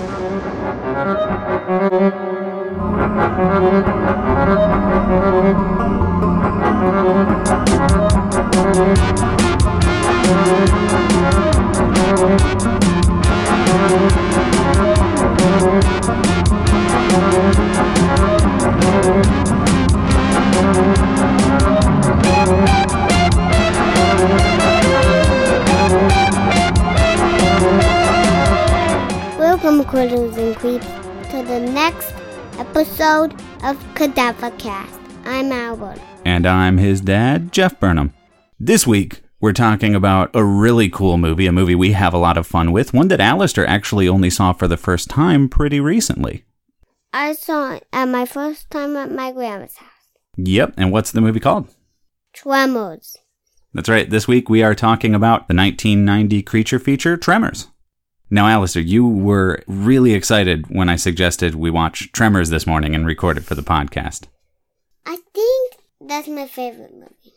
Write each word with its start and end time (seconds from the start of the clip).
Welcome, 0.00 0.40
critters 30.00 30.38
and 30.38 30.56
creeps, 30.56 30.86
to 31.28 31.44
the 31.46 31.60
next 31.60 32.14
episode 32.58 33.34
of 33.62 33.76
Cadaver 33.94 34.50
Cast. 34.52 34.98
I'm 35.26 35.52
Al 35.52 35.76
Burnham. 35.76 36.00
And 36.24 36.46
I'm 36.46 36.78
his 36.78 37.02
dad, 37.02 37.52
Jeff 37.52 37.78
Burnham. 37.78 38.14
This 38.58 38.86
week, 38.86 39.20
we're 39.42 39.52
talking 39.52 39.94
about 39.94 40.30
a 40.32 40.42
really 40.42 40.88
cool 40.88 41.18
movie, 41.18 41.46
a 41.46 41.52
movie 41.52 41.74
we 41.74 41.92
have 41.92 42.14
a 42.14 42.18
lot 42.18 42.38
of 42.38 42.46
fun 42.46 42.72
with, 42.72 42.94
one 42.94 43.08
that 43.08 43.20
Alistair 43.20 43.66
actually 43.66 44.08
only 44.08 44.30
saw 44.30 44.54
for 44.54 44.66
the 44.66 44.78
first 44.78 45.10
time 45.10 45.50
pretty 45.50 45.80
recently. 45.80 46.46
I 47.12 47.34
saw 47.34 47.74
it 47.74 47.86
at 47.92 48.06
my 48.06 48.24
first 48.24 48.70
time 48.70 48.96
at 48.96 49.12
my 49.12 49.32
grandma's 49.32 49.76
house. 49.76 49.90
Yep, 50.38 50.76
and 50.78 50.92
what's 50.92 51.12
the 51.12 51.20
movie 51.20 51.40
called? 51.40 51.68
Tremors. 52.32 53.18
That's 53.74 53.90
right, 53.90 54.08
this 54.08 54.26
week 54.26 54.48
we 54.48 54.62
are 54.62 54.74
talking 54.74 55.14
about 55.14 55.46
the 55.46 55.54
1990 55.54 56.40
creature 56.44 56.78
feature, 56.78 57.18
Tremors. 57.18 57.68
Now, 58.30 58.46
Alistair, 58.46 58.82
you 58.82 59.06
were 59.06 59.62
really 59.66 60.14
excited 60.14 60.66
when 60.68 60.88
I 60.88 60.96
suggested 60.96 61.54
we 61.54 61.70
watch 61.70 62.12
Tremors 62.12 62.50
this 62.50 62.66
morning 62.66 62.94
and 62.94 63.04
record 63.04 63.36
it 63.36 63.44
for 63.44 63.54
the 63.56 63.62
podcast. 63.62 64.26
I 65.04 65.18
think 65.34 65.76
that's 66.00 66.28
my 66.28 66.46
favorite 66.46 66.94
movie. 66.94 67.34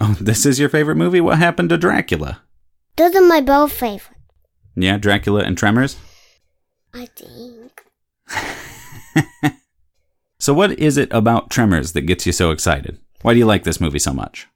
Oh, 0.00 0.16
this 0.18 0.46
is 0.46 0.58
your 0.58 0.70
favorite 0.70 0.96
movie? 0.96 1.20
What 1.20 1.38
happened 1.38 1.68
to 1.68 1.76
Dracula? 1.76 2.40
Those 2.96 3.14
are 3.14 3.20
my 3.20 3.42
both 3.42 3.72
favorite. 3.72 4.16
Yeah, 4.74 4.96
Dracula 4.96 5.42
and 5.42 5.58
Tremors? 5.58 5.96
I 6.94 7.06
think. 7.06 7.84
So, 10.40 10.54
what 10.54 10.78
is 10.78 10.96
it 10.96 11.12
about 11.12 11.50
Tremors 11.50 11.92
that 11.92 12.06
gets 12.06 12.24
you 12.24 12.32
so 12.32 12.50
excited? 12.50 12.98
Why 13.20 13.34
do 13.34 13.38
you 13.38 13.44
like 13.44 13.64
this 13.64 13.78
movie 13.78 13.98
so 13.98 14.14
much? 14.14 14.48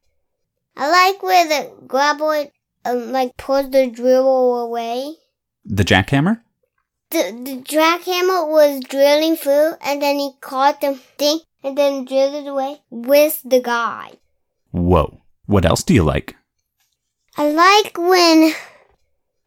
I 0.75 0.89
like 0.89 1.21
where 1.21 1.47
the 1.47 1.71
graboid 1.85 2.49
um, 2.83 3.11
like 3.11 3.37
pulls 3.37 3.69
the 3.69 3.85
drill 3.91 4.61
away. 4.61 5.13
The 5.65 5.83
jackhammer? 5.83 6.41
The 7.09 7.31
the 7.43 7.61
jackhammer 7.63 8.47
was 8.47 8.81
drilling 8.81 9.35
through, 9.35 9.73
and 9.81 10.01
then 10.01 10.19
he 10.19 10.31
caught 10.39 10.81
the 10.81 10.95
thing, 11.17 11.39
and 11.63 11.77
then 11.77 12.05
drilled 12.05 12.35
it 12.35 12.47
away 12.47 12.81
with 12.89 13.41
the 13.43 13.61
guy. 13.61 14.13
Whoa. 14.71 15.21
What 15.47 15.65
else 15.65 15.83
do 15.83 15.93
you 15.93 16.03
like? 16.03 16.35
I 17.37 17.49
like 17.49 17.97
when 17.97 18.53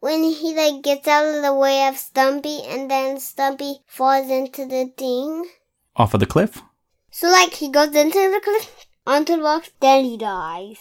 when 0.00 0.22
he 0.24 0.54
like 0.54 0.82
gets 0.82 1.06
out 1.08 1.24
of 1.24 1.42
the 1.42 1.54
way 1.54 1.86
of 1.86 1.96
Stumpy, 1.96 2.62
and 2.66 2.90
then 2.90 3.20
Stumpy 3.20 3.78
falls 3.86 4.30
into 4.30 4.66
the 4.66 4.92
thing. 4.96 5.48
Off 5.96 6.14
of 6.14 6.20
the 6.20 6.26
cliff? 6.26 6.62
So 7.10 7.28
like 7.28 7.54
he 7.54 7.70
goes 7.70 7.94
into 7.94 8.18
the 8.18 8.40
cliff, 8.42 8.86
onto 9.06 9.36
the 9.36 9.42
rocks, 9.42 9.70
then 9.80 10.04
he 10.04 10.16
dies. 10.16 10.78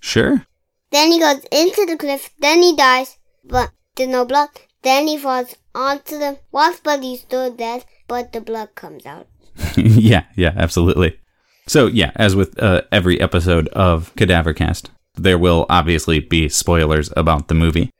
Sure. 0.00 0.46
Then 0.90 1.12
he 1.12 1.18
goes 1.18 1.44
into 1.52 1.86
the 1.86 1.96
cliff, 1.96 2.30
then 2.38 2.62
he 2.62 2.74
dies, 2.74 3.18
but 3.44 3.70
there's 3.96 4.08
no 4.08 4.24
blood. 4.24 4.50
Then 4.82 5.06
he 5.06 5.18
falls 5.18 5.56
onto 5.74 6.18
the 6.18 6.38
rocks, 6.52 6.80
but 6.82 7.02
he's 7.02 7.20
still 7.20 7.52
dead, 7.52 7.84
but 8.06 8.32
the 8.32 8.40
blood 8.40 8.74
comes 8.74 9.06
out. 9.06 9.26
yeah, 9.76 10.24
yeah, 10.36 10.52
absolutely. 10.56 11.18
So, 11.66 11.86
yeah, 11.86 12.12
as 12.16 12.34
with 12.34 12.60
uh, 12.62 12.82
every 12.90 13.20
episode 13.20 13.68
of 13.68 14.14
Cadavercast, 14.14 14.86
there 15.16 15.38
will 15.38 15.66
obviously 15.68 16.20
be 16.20 16.48
spoilers 16.48 17.12
about 17.16 17.48
the 17.48 17.54
movie. 17.54 17.90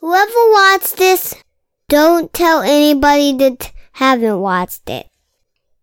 Whoever 0.00 0.50
watched 0.52 0.96
this, 0.96 1.34
don't 1.88 2.32
tell 2.32 2.62
anybody 2.62 3.36
that 3.36 3.72
haven't 3.92 4.40
watched 4.40 4.88
it. 4.88 5.06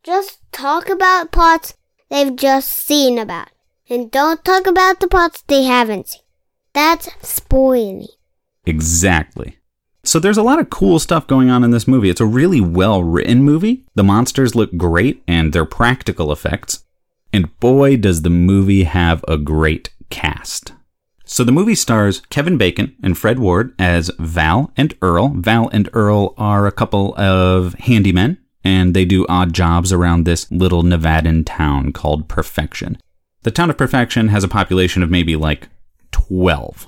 Just 0.04 0.40
talk 0.52 0.90
about 0.90 1.32
parts 1.32 1.76
they've 2.10 2.36
just 2.36 2.70
seen 2.70 3.20
about. 3.20 3.50
And 3.90 4.10
don't 4.10 4.44
talk 4.44 4.66
about 4.66 5.00
the 5.00 5.08
parts 5.08 5.44
they 5.48 5.64
haven't 5.64 6.10
seen. 6.10 6.22
That's 6.74 7.10
spoiling. 7.22 8.08
Exactly. 8.66 9.57
So 10.08 10.22
there's 10.22 10.38
a 10.38 10.44
lot 10.44 10.60
of 10.60 10.70
cool 10.70 11.00
stuff 11.00 11.28
going 11.28 11.50
on 11.50 11.66
in 11.66 11.72
this 11.72 11.86
movie. 11.86 12.10
It's 12.10 12.22
a 12.22 12.26
really 12.26 12.62
well 12.62 13.04
written 13.04 13.44
movie. 13.44 13.84
The 13.96 14.06
monsters 14.06 14.56
look 14.56 14.78
great 14.78 15.22
and 15.28 15.52
they're 15.52 15.66
practical 15.66 16.32
effects. 16.32 16.86
And 17.34 17.60
boy, 17.60 17.98
does 17.98 18.22
the 18.22 18.30
movie 18.30 18.86
have 18.86 19.26
a 19.28 19.38
great 19.38 19.90
cast. 20.10 20.72
So 21.26 21.44
the 21.44 21.52
movie 21.52 21.76
stars 21.76 22.22
Kevin 22.30 22.58
Bacon 22.58 22.96
and 23.04 23.18
Fred 23.18 23.38
Ward 23.38 23.76
as 23.78 24.10
Val 24.18 24.72
and 24.78 24.96
Earl. 25.02 25.34
Val 25.36 25.68
and 25.74 25.90
Earl 25.92 26.34
are 26.38 26.68
a 26.68 26.72
couple 26.72 27.14
of 27.18 27.76
handymen 27.76 28.38
and 28.64 28.94
they 28.94 29.04
do 29.04 29.26
odd 29.28 29.52
jobs 29.52 29.92
around 29.92 30.24
this 30.24 30.50
little 30.50 30.84
Nevadan 30.84 31.44
town 31.46 31.92
called 31.92 32.30
Perfection. 32.30 32.98
The 33.44 33.52
town 33.52 33.70
of 33.70 33.78
Perfection 33.78 34.30
has 34.30 34.46
a 34.46 34.48
population 34.48 35.04
of 35.04 35.12
maybe 35.12 35.36
like 35.36 35.68
12. 36.12 36.88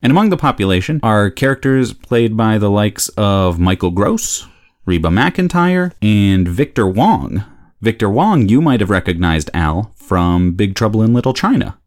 And 0.00 0.12
among 0.12 0.30
the 0.30 0.36
population 0.36 1.00
are 1.02 1.30
characters 1.30 1.92
played 1.92 2.36
by 2.36 2.58
the 2.58 2.70
likes 2.70 3.08
of 3.16 3.58
Michael 3.58 3.90
Gross, 3.90 4.46
Reba 4.86 5.08
McEntire, 5.08 5.92
and 6.00 6.46
Victor 6.46 6.86
Wong. 6.86 7.44
Victor 7.80 8.08
Wong, 8.08 8.48
you 8.48 8.60
might 8.60 8.80
have 8.80 8.90
recognized 8.90 9.50
Al 9.54 9.92
from 9.96 10.52
Big 10.52 10.74
Trouble 10.74 11.02
in 11.02 11.12
Little 11.12 11.34
China. 11.34 11.78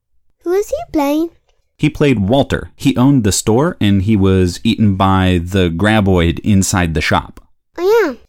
Who 0.44 0.51
is 0.53 0.69
he 0.69 0.75
playing? 0.91 1.29
He 1.77 1.89
played 1.89 2.19
Walter. 2.19 2.72
He 2.75 2.95
owned 2.97 3.23
the 3.23 3.31
store 3.31 3.77
and 3.79 4.03
he 4.03 4.16
was 4.16 4.59
eaten 4.63 4.95
by 4.95 5.39
the 5.41 5.69
graboid 5.69 6.39
inside 6.39 6.93
the 6.93 7.01
shop. 7.01 7.39
Oh 7.78 8.03
yeah. 8.05 8.19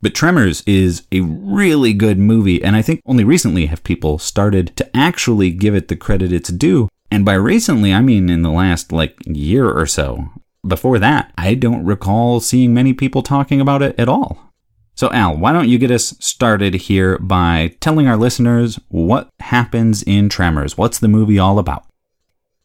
But 0.00 0.14
Tremors 0.14 0.62
is 0.66 1.02
a 1.10 1.20
really 1.22 1.92
good 1.92 2.18
movie, 2.18 2.62
and 2.62 2.76
I 2.76 2.82
think 2.82 3.00
only 3.04 3.24
recently 3.24 3.66
have 3.66 3.82
people 3.82 4.18
started 4.18 4.76
to 4.76 4.96
actually 4.96 5.50
give 5.50 5.74
it 5.74 5.88
the 5.88 5.96
credit 5.96 6.32
it's 6.32 6.50
due. 6.50 6.88
And 7.10 7.24
by 7.24 7.34
recently, 7.34 7.92
I 7.92 8.00
mean 8.00 8.28
in 8.28 8.42
the 8.42 8.50
last 8.50 8.92
like 8.92 9.16
year 9.24 9.68
or 9.70 9.86
so. 9.86 10.28
Before 10.66 10.98
that, 10.98 11.32
I 11.38 11.54
don't 11.54 11.84
recall 11.84 12.40
seeing 12.40 12.74
many 12.74 12.92
people 12.92 13.22
talking 13.22 13.60
about 13.60 13.82
it 13.82 13.98
at 13.98 14.08
all. 14.08 14.52
So, 14.94 15.10
Al, 15.12 15.36
why 15.36 15.52
don't 15.52 15.68
you 15.68 15.78
get 15.78 15.92
us 15.92 16.16
started 16.18 16.74
here 16.74 17.18
by 17.18 17.76
telling 17.80 18.08
our 18.08 18.16
listeners 18.16 18.80
what 18.88 19.28
happens 19.38 20.02
in 20.02 20.28
Tremors? 20.28 20.76
What's 20.76 20.98
the 20.98 21.06
movie 21.06 21.38
all 21.38 21.60
about? 21.60 21.84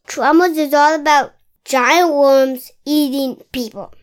Tremors 0.07 0.57
is 0.57 0.73
all 0.73 0.95
about 0.95 1.33
giant 1.63 2.11
worms 2.11 2.71
eating 2.85 3.41
people. 3.51 3.93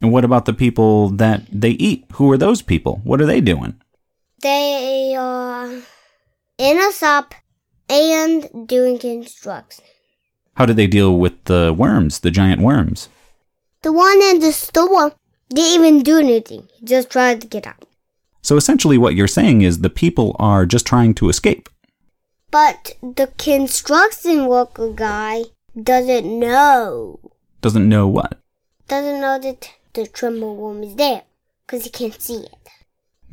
And 0.00 0.12
what 0.12 0.24
about 0.24 0.44
the 0.44 0.52
people 0.52 1.10
that 1.10 1.42
they 1.52 1.70
eat? 1.70 2.04
Who 2.14 2.30
are 2.30 2.38
those 2.38 2.62
people? 2.62 3.00
What 3.04 3.20
are 3.20 3.26
they 3.26 3.40
doing? 3.40 3.74
They 4.40 5.14
are 5.16 5.66
in 6.58 6.78
a 6.78 6.92
shop 6.92 7.34
and 7.88 8.68
doing 8.68 8.98
construction. 8.98 9.84
How 10.54 10.66
do 10.66 10.72
they 10.72 10.86
deal 10.86 11.16
with 11.16 11.44
the 11.44 11.74
worms, 11.76 12.20
the 12.20 12.30
giant 12.30 12.60
worms? 12.60 13.08
The 13.82 13.92
one 13.92 14.20
in 14.22 14.40
the 14.40 14.52
store 14.52 15.14
didn't 15.48 15.80
even 15.80 16.02
do 16.02 16.18
anything. 16.18 16.68
He 16.78 16.86
just 16.86 17.10
tried 17.10 17.40
to 17.40 17.46
get 17.46 17.66
out. 17.66 17.84
So 18.42 18.56
essentially, 18.56 18.98
what 18.98 19.14
you're 19.14 19.28
saying 19.28 19.62
is 19.62 19.80
the 19.80 19.90
people 19.90 20.36
are 20.38 20.66
just 20.66 20.86
trying 20.86 21.14
to 21.14 21.28
escape. 21.28 21.68
But 22.50 22.96
the 23.02 23.28
construction 23.38 24.46
worker 24.46 24.92
guy 24.92 25.44
doesn't 25.80 26.38
know. 26.38 27.18
Doesn't 27.60 27.88
know 27.88 28.06
what. 28.08 28.38
Doesn't 28.88 29.20
know 29.20 29.38
that 29.38 29.70
the 29.94 30.06
tremble 30.06 30.56
worm 30.56 30.82
is 30.82 30.96
there 30.96 31.22
because 31.66 31.84
he 31.84 31.90
can't 31.90 32.20
see 32.20 32.44
it. 32.44 32.61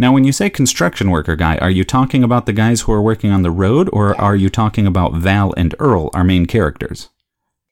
Now, 0.02 0.14
when 0.14 0.24
you 0.24 0.32
say 0.32 0.50
construction 0.50 1.12
worker 1.12 1.36
guy, 1.36 1.58
are 1.58 1.70
you 1.70 1.84
talking 1.84 2.24
about 2.24 2.46
the 2.46 2.54
guys 2.54 2.82
who 2.82 2.94
are 2.94 3.02
working 3.02 3.32
on 3.32 3.42
the 3.42 3.52
road, 3.52 3.90
or 3.92 4.20
are 4.20 4.36
you 4.36 4.50
talking 4.50 4.88
about 4.88 5.14
Val 5.14 5.54
and 5.58 5.76
Earl, 5.78 6.10
our 6.14 6.24
main 6.24 6.46
characters? 6.46 7.10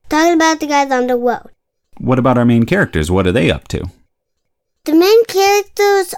Talking 0.10 0.34
about 0.34 0.60
the 0.60 0.68
guys 0.68 0.92
on 0.92 1.08
the 1.08 1.16
road. 1.16 1.52
What 2.00 2.20
about 2.20 2.38
our 2.38 2.44
main 2.44 2.66
characters? 2.66 3.10
What 3.10 3.28
are 3.28 3.32
they 3.32 3.50
up 3.50 3.70
to? 3.70 3.90
The 4.84 4.94
main 4.94 5.24
characters, 5.24 6.14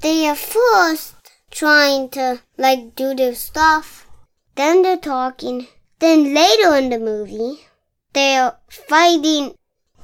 they 0.00 0.26
are 0.26 0.34
first 0.34 1.14
trying 1.50 2.08
to 2.10 2.40
like 2.56 2.96
do 2.96 3.14
their 3.14 3.34
stuff. 3.34 4.06
Then 4.54 4.80
they're 4.80 4.96
talking. 4.96 5.66
Then 5.98 6.32
later 6.32 6.74
in 6.74 6.88
the 6.88 6.98
movie, 6.98 7.66
they're 8.14 8.54
fighting 8.68 9.54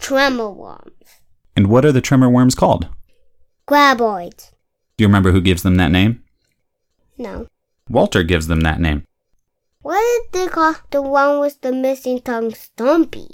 tremor 0.00 0.50
worms. 0.50 0.92
And 1.56 1.68
what 1.68 1.86
are 1.86 1.92
the 1.92 2.02
tremor 2.02 2.28
worms 2.28 2.54
called? 2.54 2.88
Graboids. 3.66 4.50
Do 4.96 5.04
you 5.04 5.08
remember 5.08 5.32
who 5.32 5.40
gives 5.40 5.62
them 5.62 5.76
that 5.76 5.90
name? 5.90 6.22
No. 7.19 7.48
Walter 7.88 8.22
gives 8.22 8.46
them 8.46 8.62
that 8.62 8.81
name. 8.81 9.04
What 9.82 10.02
did 10.32 10.40
they 10.40 10.48
call 10.48 10.75
the 10.90 11.02
one 11.02 11.40
with 11.40 11.60
the 11.60 11.72
missing 11.72 12.20
tongue 12.20 12.54
Stumpy? 12.54 13.28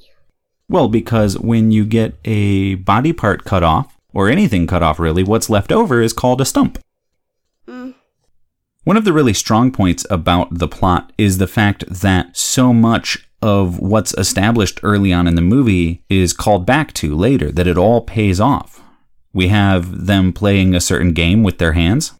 Well, 0.69 0.88
because 0.88 1.38
when 1.38 1.70
you 1.70 1.85
get 1.85 2.19
a 2.25 2.75
body 2.76 3.12
part 3.12 3.44
cut 3.44 3.62
off, 3.62 3.97
or 4.12 4.29
anything 4.29 4.67
cut 4.67 4.82
off 4.82 4.99
really, 4.99 5.23
what's 5.23 5.49
left 5.49 5.73
over 5.73 6.03
is 6.03 6.12
called 6.12 6.41
a 6.41 6.44
stump. 6.44 6.79
Mm. 7.67 7.94
One 8.85 8.97
of 8.97 9.05
the 9.05 9.12
really 9.12 9.32
strong 9.32 9.70
points 9.70 10.05
about 10.11 10.58
the 10.58 10.69
plot 10.69 11.12
is 11.17 11.38
the 11.38 11.47
fact 11.47 11.85
that 11.88 12.37
so 12.37 12.73
much 12.73 13.29
of 13.41 13.79
what's 13.79 14.15
established 14.15 14.81
early 14.82 15.12
on 15.12 15.26
in 15.26 15.35
the 15.37 15.43
movie 15.43 16.05
is 16.08 16.32
called 16.32 16.67
back 16.67 16.93
to 16.94 17.15
later, 17.15 17.50
that 17.50 17.67
it 17.67 17.79
all 17.79 18.03
pays 18.03 18.41
off. 18.41 18.82
We 19.32 19.49
have 19.49 20.06
them 20.06 20.32
playing 20.32 20.75
a 20.75 20.81
certain 20.81 21.12
game 21.12 21.43
with 21.43 21.58
their 21.58 21.73
hands. 21.73 22.12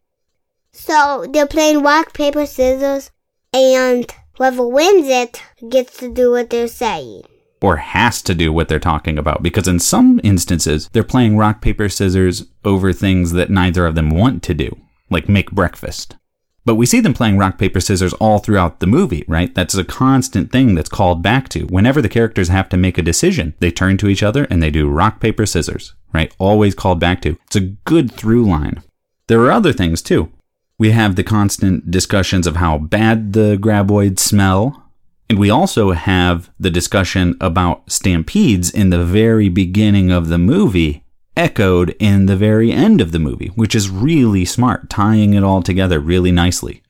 So 0.73 1.27
they're 1.31 1.47
playing 1.47 1.83
rock, 1.83 2.15
paper, 2.15 2.47
scissors, 2.47 3.11
and 3.53 4.11
whoever 4.37 4.67
wins 4.67 5.07
it 5.09 5.43
gets 5.69 5.99
to 5.99 6.13
do 6.13 6.31
what 6.31 6.51
they're 6.51 6.69
saying. 6.69 7.23
Or 7.61 7.77
has 7.77 8.23
to 8.23 8.35
do 8.35 8.53
what 8.53 8.69
they're 8.69 8.81
talking 8.81 9.19
about, 9.19 9.43
because 9.43 9.69
in 9.69 9.79
some 9.79 10.21
instances, 10.25 10.89
they're 10.93 11.05
playing 11.05 11.37
rock, 11.37 11.61
paper, 11.61 11.89
scissors 11.89 12.47
over 12.65 12.93
things 12.93 13.33
that 13.33 13.51
neither 13.51 13.87
of 13.87 13.95
them 13.95 14.11
want 14.11 14.43
to 14.45 14.55
do, 14.55 14.77
like 15.11 15.29
make 15.29 15.53
breakfast. 15.53 16.17
But 16.65 16.77
we 16.77 16.87
see 16.87 17.01
them 17.01 17.15
playing 17.15 17.39
rock, 17.39 17.59
paper, 17.59 17.81
scissors 17.81 18.13
all 18.15 18.39
throughout 18.39 18.79
the 18.79 18.87
movie, 18.87 19.25
right? 19.27 19.53
That's 19.53 19.75
a 19.75 19.85
constant 19.85 20.53
thing 20.53 20.75
that's 20.75 20.89
called 20.89 21.23
back 21.23 21.49
to. 21.51 21.65
Whenever 21.67 22.01
the 22.01 22.09
characters 22.09 22.49
have 22.49 22.69
to 22.69 22.77
make 22.77 22.99
a 22.99 23.03
decision, 23.03 23.55
they 23.59 23.73
turn 23.73 23.97
to 23.99 24.09
each 24.09 24.23
other 24.23 24.45
and 24.45 24.63
they 24.63 24.71
do 24.71 24.89
rock, 24.89 25.21
paper, 25.21 25.45
scissors, 25.45 25.95
right? 26.13 26.35
Always 26.39 26.75
called 26.75 27.01
back 27.01 27.21
to. 27.23 27.37
It's 27.47 27.57
a 27.57 27.61
good 27.61 28.13
through 28.13 28.45
line. 28.45 28.83
There 29.27 29.41
are 29.41 29.51
other 29.51 29.73
things 29.73 30.03
too. 30.03 30.31
We 30.79 30.93
have 30.93 31.17
the 31.17 31.25
constant 31.25 31.91
discussions 31.91 32.47
of 32.47 32.57
how 32.57 32.79
bad 32.79 33.33
the 33.33 33.57
graboids 33.57 34.21
smell. 34.21 34.91
And 35.29 35.39
we 35.39 35.51
also 35.51 35.93
have 35.93 36.51
the 36.61 36.71
discussion 36.71 37.37
about 37.41 37.91
stampedes 37.91 38.71
in 38.71 38.91
the 38.91 39.05
very 39.05 39.49
beginning 39.49 40.13
of 40.13 40.29
the 40.29 40.39
movie 40.39 41.02
echoed 41.37 41.95
in 41.99 42.27
the 42.27 42.37
very 42.37 42.73
end 42.73 43.01
of 43.01 43.13
the 43.13 43.19
movie, 43.19 43.49
which 43.55 43.75
is 43.75 43.91
really 43.91 44.45
smart, 44.45 44.91
tying 44.91 45.35
it 45.35 45.43
all 45.43 45.63
together 45.63 45.99
really 45.99 46.33
nicely. 46.33 46.83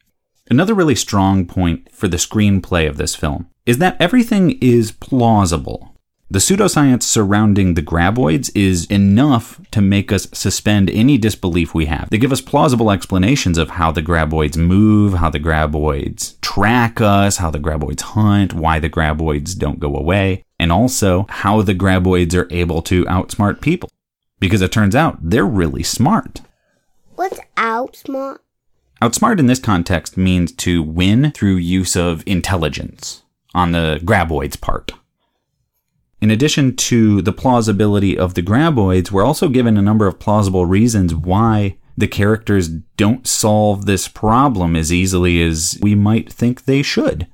Another 0.50 0.74
really 0.74 0.94
strong 0.94 1.46
point 1.46 1.90
for 1.92 2.08
the 2.08 2.16
screenplay 2.16 2.88
of 2.88 2.96
this 2.96 3.14
film 3.14 3.48
is 3.64 3.78
that 3.78 3.96
everything 4.00 4.58
is 4.60 4.92
plausible. 4.92 5.94
The 6.30 6.38
pseudoscience 6.38 7.02
surrounding 7.02 7.74
the 7.74 7.82
graboids 7.82 8.50
is 8.54 8.86
enough 8.86 9.60
to 9.70 9.82
make 9.82 10.10
us 10.10 10.26
suspend 10.32 10.88
any 10.88 11.18
disbelief 11.18 11.74
we 11.74 11.84
have. 11.86 12.08
They 12.08 12.16
give 12.16 12.32
us 12.32 12.40
plausible 12.40 12.90
explanations 12.90 13.58
of 13.58 13.70
how 13.70 13.92
the 13.92 14.02
graboids 14.02 14.56
move, 14.56 15.12
how 15.14 15.28
the 15.28 15.38
graboids 15.38 16.40
track 16.40 17.02
us, 17.02 17.36
how 17.36 17.50
the 17.50 17.58
graboids 17.58 18.00
hunt, 18.00 18.54
why 18.54 18.78
the 18.78 18.88
graboids 18.88 19.56
don't 19.56 19.78
go 19.78 19.94
away, 19.94 20.42
and 20.58 20.72
also 20.72 21.26
how 21.28 21.60
the 21.60 21.74
graboids 21.74 22.34
are 22.34 22.48
able 22.50 22.80
to 22.82 23.04
outsmart 23.04 23.60
people 23.60 23.90
because 24.42 24.60
it 24.60 24.72
turns 24.72 24.96
out 24.96 25.18
they're 25.22 25.46
really 25.46 25.84
smart. 25.84 26.40
What's 27.14 27.38
outsmart? 27.56 28.40
Outsmart 29.00 29.38
in 29.38 29.46
this 29.46 29.60
context 29.60 30.16
means 30.16 30.50
to 30.54 30.82
win 30.82 31.30
through 31.30 31.54
use 31.58 31.94
of 31.94 32.24
intelligence 32.26 33.22
on 33.54 33.70
the 33.70 34.00
graboids 34.02 34.60
part. 34.60 34.94
In 36.20 36.32
addition 36.32 36.74
to 36.74 37.22
the 37.22 37.32
plausibility 37.32 38.18
of 38.18 38.34
the 38.34 38.42
graboids, 38.42 39.12
we're 39.12 39.24
also 39.24 39.48
given 39.48 39.76
a 39.76 39.82
number 39.82 40.08
of 40.08 40.18
plausible 40.18 40.66
reasons 40.66 41.14
why 41.14 41.78
the 41.96 42.08
characters 42.08 42.68
don't 42.96 43.28
solve 43.28 43.86
this 43.86 44.08
problem 44.08 44.74
as 44.74 44.92
easily 44.92 45.40
as 45.40 45.78
we 45.80 45.94
might 45.94 46.32
think 46.32 46.64
they 46.64 46.82
should. 46.82 47.28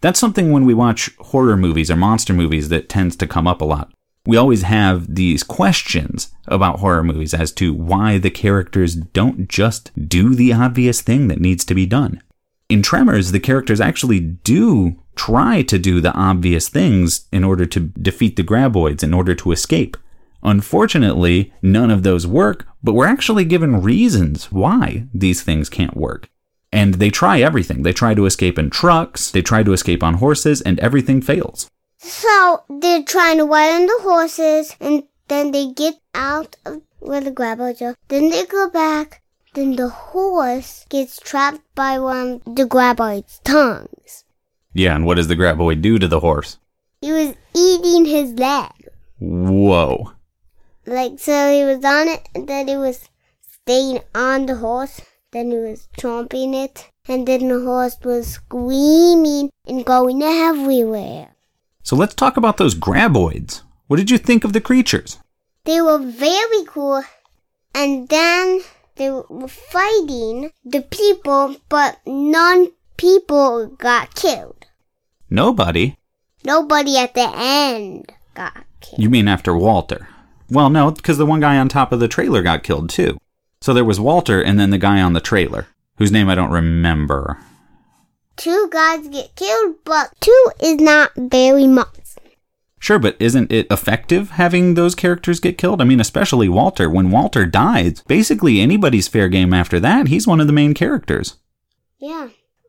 That's 0.00 0.18
something 0.18 0.50
when 0.50 0.66
we 0.66 0.74
watch 0.74 1.14
horror 1.18 1.56
movies 1.56 1.88
or 1.88 1.94
monster 1.94 2.32
movies 2.32 2.68
that 2.70 2.88
tends 2.88 3.14
to 3.18 3.28
come 3.28 3.46
up 3.46 3.60
a 3.60 3.64
lot 3.64 3.92
we 4.28 4.36
always 4.36 4.60
have 4.60 5.14
these 5.14 5.42
questions 5.42 6.30
about 6.46 6.80
horror 6.80 7.02
movies 7.02 7.32
as 7.32 7.50
to 7.50 7.72
why 7.72 8.18
the 8.18 8.28
characters 8.28 8.94
don't 8.94 9.48
just 9.48 9.90
do 10.06 10.34
the 10.34 10.52
obvious 10.52 11.00
thing 11.00 11.28
that 11.28 11.40
needs 11.40 11.64
to 11.64 11.74
be 11.74 11.86
done. 11.86 12.22
In 12.68 12.82
Tremors, 12.82 13.32
the 13.32 13.40
characters 13.40 13.80
actually 13.80 14.20
do 14.20 15.02
try 15.16 15.62
to 15.62 15.78
do 15.78 16.02
the 16.02 16.12
obvious 16.12 16.68
things 16.68 17.26
in 17.32 17.42
order 17.42 17.64
to 17.64 17.80
defeat 17.80 18.36
the 18.36 18.44
graboids, 18.44 19.02
in 19.02 19.14
order 19.14 19.34
to 19.34 19.50
escape. 19.50 19.96
Unfortunately, 20.42 21.54
none 21.62 21.90
of 21.90 22.02
those 22.02 22.26
work, 22.26 22.66
but 22.82 22.92
we're 22.92 23.06
actually 23.06 23.46
given 23.46 23.80
reasons 23.80 24.52
why 24.52 25.06
these 25.14 25.42
things 25.42 25.70
can't 25.70 25.96
work. 25.96 26.28
And 26.70 26.94
they 26.96 27.08
try 27.08 27.40
everything. 27.40 27.82
They 27.82 27.94
try 27.94 28.12
to 28.12 28.26
escape 28.26 28.58
in 28.58 28.68
trucks, 28.68 29.30
they 29.30 29.40
try 29.40 29.62
to 29.62 29.72
escape 29.72 30.02
on 30.02 30.14
horses, 30.14 30.60
and 30.60 30.78
everything 30.80 31.22
fails. 31.22 31.70
So 31.98 32.64
they're 32.70 33.02
trying 33.02 33.38
to 33.38 33.44
ride 33.44 33.74
on 33.74 33.86
the 33.86 33.98
horses, 34.00 34.74
and 34.80 35.02
then 35.26 35.50
they 35.50 35.72
get 35.72 35.94
out 36.14 36.56
of 36.64 36.82
where 37.00 37.20
the 37.20 37.32
graboids 37.32 37.82
are. 37.82 37.96
Then 38.08 38.30
they 38.30 38.46
go 38.46 38.70
back. 38.70 39.22
Then 39.54 39.76
the 39.76 39.88
horse 39.88 40.86
gets 40.88 41.18
trapped 41.18 41.62
by 41.74 41.98
one 41.98 42.40
of 42.46 42.54
the 42.54 42.64
graboid's 42.64 43.40
tongues. 43.44 44.24
Yeah, 44.72 44.94
and 44.94 45.04
what 45.04 45.16
does 45.16 45.28
the 45.28 45.36
graboid 45.36 45.82
do 45.82 45.98
to 45.98 46.06
the 46.06 46.20
horse? 46.20 46.58
He 47.00 47.10
was 47.10 47.34
eating 47.54 48.04
his 48.04 48.32
leg. 48.34 48.88
Whoa. 49.18 50.12
Like, 50.86 51.18
so 51.18 51.52
he 51.52 51.64
was 51.64 51.84
on 51.84 52.08
it, 52.08 52.28
and 52.34 52.48
then 52.48 52.68
he 52.68 52.76
was 52.76 53.08
staying 53.40 54.00
on 54.14 54.46
the 54.46 54.56
horse. 54.56 55.00
Then 55.32 55.50
he 55.50 55.58
was 55.58 55.88
chomping 55.98 56.54
it, 56.54 56.90
and 57.08 57.26
then 57.26 57.48
the 57.48 57.60
horse 57.60 57.96
was 58.04 58.28
screaming 58.28 59.50
and 59.66 59.84
going 59.84 60.22
everywhere. 60.22 61.34
So 61.88 61.96
let's 61.96 62.14
talk 62.14 62.36
about 62.36 62.58
those 62.58 62.74
graboids. 62.74 63.62
What 63.86 63.96
did 63.96 64.10
you 64.10 64.18
think 64.18 64.44
of 64.44 64.52
the 64.52 64.60
creatures? 64.60 65.18
They 65.64 65.80
were 65.80 65.96
very 65.96 66.66
cool. 66.66 67.02
And 67.74 68.06
then 68.10 68.60
they 68.96 69.08
were 69.10 69.48
fighting 69.48 70.50
the 70.62 70.82
people, 70.82 71.56
but 71.70 71.98
none 72.04 72.72
people 72.98 73.68
got 73.68 74.14
killed. 74.14 74.66
Nobody? 75.30 75.96
Nobody 76.44 76.98
at 76.98 77.14
the 77.14 77.32
end 77.34 78.12
got 78.34 78.66
killed. 78.82 79.00
You 79.00 79.08
mean 79.08 79.26
after 79.26 79.56
Walter? 79.56 80.08
Well, 80.50 80.68
no, 80.68 80.90
because 80.90 81.16
the 81.16 81.24
one 81.24 81.40
guy 81.40 81.56
on 81.56 81.70
top 81.70 81.90
of 81.90 82.00
the 82.00 82.06
trailer 82.08 82.42
got 82.42 82.64
killed 82.64 82.90
too. 82.90 83.16
So 83.62 83.72
there 83.72 83.82
was 83.82 83.98
Walter 83.98 84.42
and 84.42 84.60
then 84.60 84.68
the 84.68 84.76
guy 84.76 85.00
on 85.00 85.14
the 85.14 85.20
trailer, 85.20 85.68
whose 85.96 86.12
name 86.12 86.28
I 86.28 86.34
don't 86.34 86.50
remember 86.50 87.38
two 88.38 88.68
guys 88.72 89.06
get 89.08 89.36
killed, 89.36 89.76
but 89.84 90.12
two 90.20 90.50
is 90.60 90.76
not 90.76 91.10
very 91.16 91.66
much. 91.66 91.88
Sure, 92.80 92.98
but 92.98 93.16
isn't 93.18 93.52
it 93.52 93.66
effective 93.70 94.30
having 94.30 94.74
those 94.74 94.94
characters 94.94 95.40
get 95.40 95.58
killed? 95.58 95.80
I 95.80 95.84
mean, 95.84 96.00
especially 96.00 96.48
Walter. 96.48 96.88
When 96.88 97.10
Walter 97.10 97.44
dies, 97.44 98.02
basically 98.06 98.60
anybody's 98.60 99.08
fair 99.08 99.28
game 99.28 99.52
after 99.52 99.80
that. 99.80 100.08
He's 100.08 100.26
one 100.28 100.40
of 100.40 100.46
the 100.46 100.52
main 100.52 100.74
characters. 100.74 101.36
Yeah. 101.98 102.28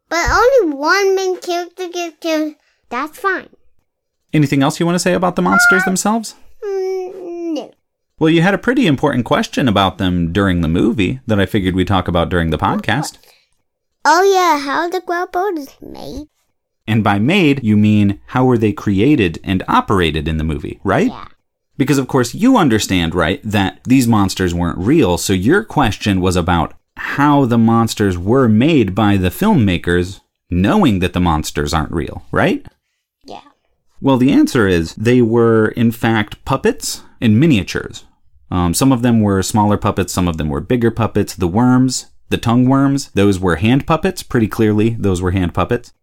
But 0.10 0.26
only 0.32 0.76
one 0.76 1.16
main 1.16 1.40
character 1.40 1.88
gets 1.88 2.18
killed. 2.20 2.56
That's 2.90 3.20
fine. 3.20 3.50
Anything 4.34 4.64
else 4.64 4.80
you 4.80 4.86
want 4.86 4.96
to 4.96 5.00
say 5.00 5.14
about 5.14 5.36
the 5.36 5.44
monsters 5.44 5.86
themselves? 5.86 6.36
Mm, 6.66 7.54
no. 7.54 7.74
Well, 8.18 8.32
you 8.32 8.42
had 8.42 8.56
a 8.56 8.60
pretty 8.60 8.88
important 8.88 9.26
question 9.26 9.68
about 9.68 10.00
them 10.00 10.34
during 10.34 10.62
the 10.62 10.68
movie 10.68 11.20
that 11.28 11.40
I 11.40 11.46
figured 11.46 11.76
we'd 11.76 11.88
talk 11.88 12.08
about 12.08 12.30
during 12.30 12.50
the 12.50 12.58
podcast. 12.58 13.20
Oh 14.06 14.24
yeah, 14.24 14.60
how 14.60 14.90
the 14.90 15.02
boat 15.02 15.58
is 15.58 15.76
made. 15.82 16.28
And 16.88 17.04
by 17.04 17.20
made, 17.20 17.64
you 17.64 17.78
mean 17.78 18.20
how 18.28 18.46
were 18.46 18.58
they 18.58 18.72
created 18.72 19.40
and 19.44 19.64
operated 19.68 20.28
in 20.28 20.38
the 20.38 20.44
movie, 20.44 20.80
right? 20.84 21.08
Yeah. 21.08 21.28
Because 21.78 21.98
of 21.98 22.08
course 22.08 22.34
you 22.34 22.58
understand, 22.58 23.14
right, 23.14 23.42
that 23.44 23.80
these 23.84 24.08
monsters 24.08 24.54
weren't 24.54 24.80
real, 24.80 25.18
so 25.18 25.34
your 25.34 25.64
question 25.64 26.20
was 26.20 26.36
about 26.36 26.74
how 26.98 27.46
the 27.46 27.58
monsters 27.58 28.18
were 28.18 28.50
made 28.50 28.94
by 28.94 29.18
the 29.18 29.30
filmmakers 29.30 30.20
knowing 30.50 31.00
that 31.00 31.14
the 31.14 31.20
monsters 31.20 31.74
aren't 31.74 31.92
real, 31.92 32.26
right? 32.32 32.66
Yeah. 33.26 33.42
Well, 34.02 34.18
the 34.18 34.32
answer 34.32 34.68
is 34.68 34.96
they 34.96 35.22
were, 35.22 35.70
in 35.70 35.92
fact, 35.92 36.44
puppets 36.46 37.04
and 37.22 37.40
miniatures. 37.40 38.06
Um, 38.52 38.74
some 38.74 38.92
of 38.92 39.02
them 39.02 39.22
were 39.22 39.44
smaller 39.44 39.78
puppets, 39.78 40.12
some 40.12 40.28
of 40.28 40.38
them 40.38 40.50
were 40.50 40.62
bigger 40.62 40.92
puppets. 40.92 41.36
The 41.36 41.48
worms, 41.48 42.08
the 42.30 42.38
tongue 42.38 42.68
worms, 42.68 43.12
those 43.12 43.40
were 43.40 43.58
hand 43.58 43.86
puppets, 43.86 44.24
pretty 44.24 44.48
clearly, 44.48 44.92
those 45.00 45.22
were 45.22 45.32
hand 45.32 45.54
puppets. 45.54 45.94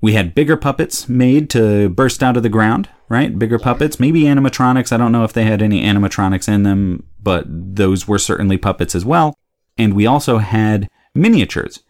We 0.00 0.14
had 0.14 0.34
bigger 0.34 0.56
puppets 0.56 1.08
made 1.08 1.48
to 1.50 1.88
burst 1.88 2.22
out 2.22 2.36
of 2.36 2.42
the 2.42 2.48
ground, 2.48 2.88
right? 3.08 3.38
Bigger 3.38 3.58
puppets, 3.58 4.00
maybe 4.00 4.22
animatronics. 4.22 4.90
I 4.90 4.96
don't 4.96 5.12
know 5.12 5.22
if 5.22 5.32
they 5.32 5.44
had 5.44 5.62
any 5.62 5.82
animatronics 5.82 6.48
in 6.48 6.64
them, 6.64 7.06
but 7.22 7.44
those 7.48 8.08
were 8.08 8.18
certainly 8.18 8.58
puppets 8.58 8.96
as 8.96 9.04
well. 9.04 9.36
And 9.78 9.94
we 9.94 10.06
also 10.06 10.38
had 10.38 10.88
miniatures. 11.14 11.80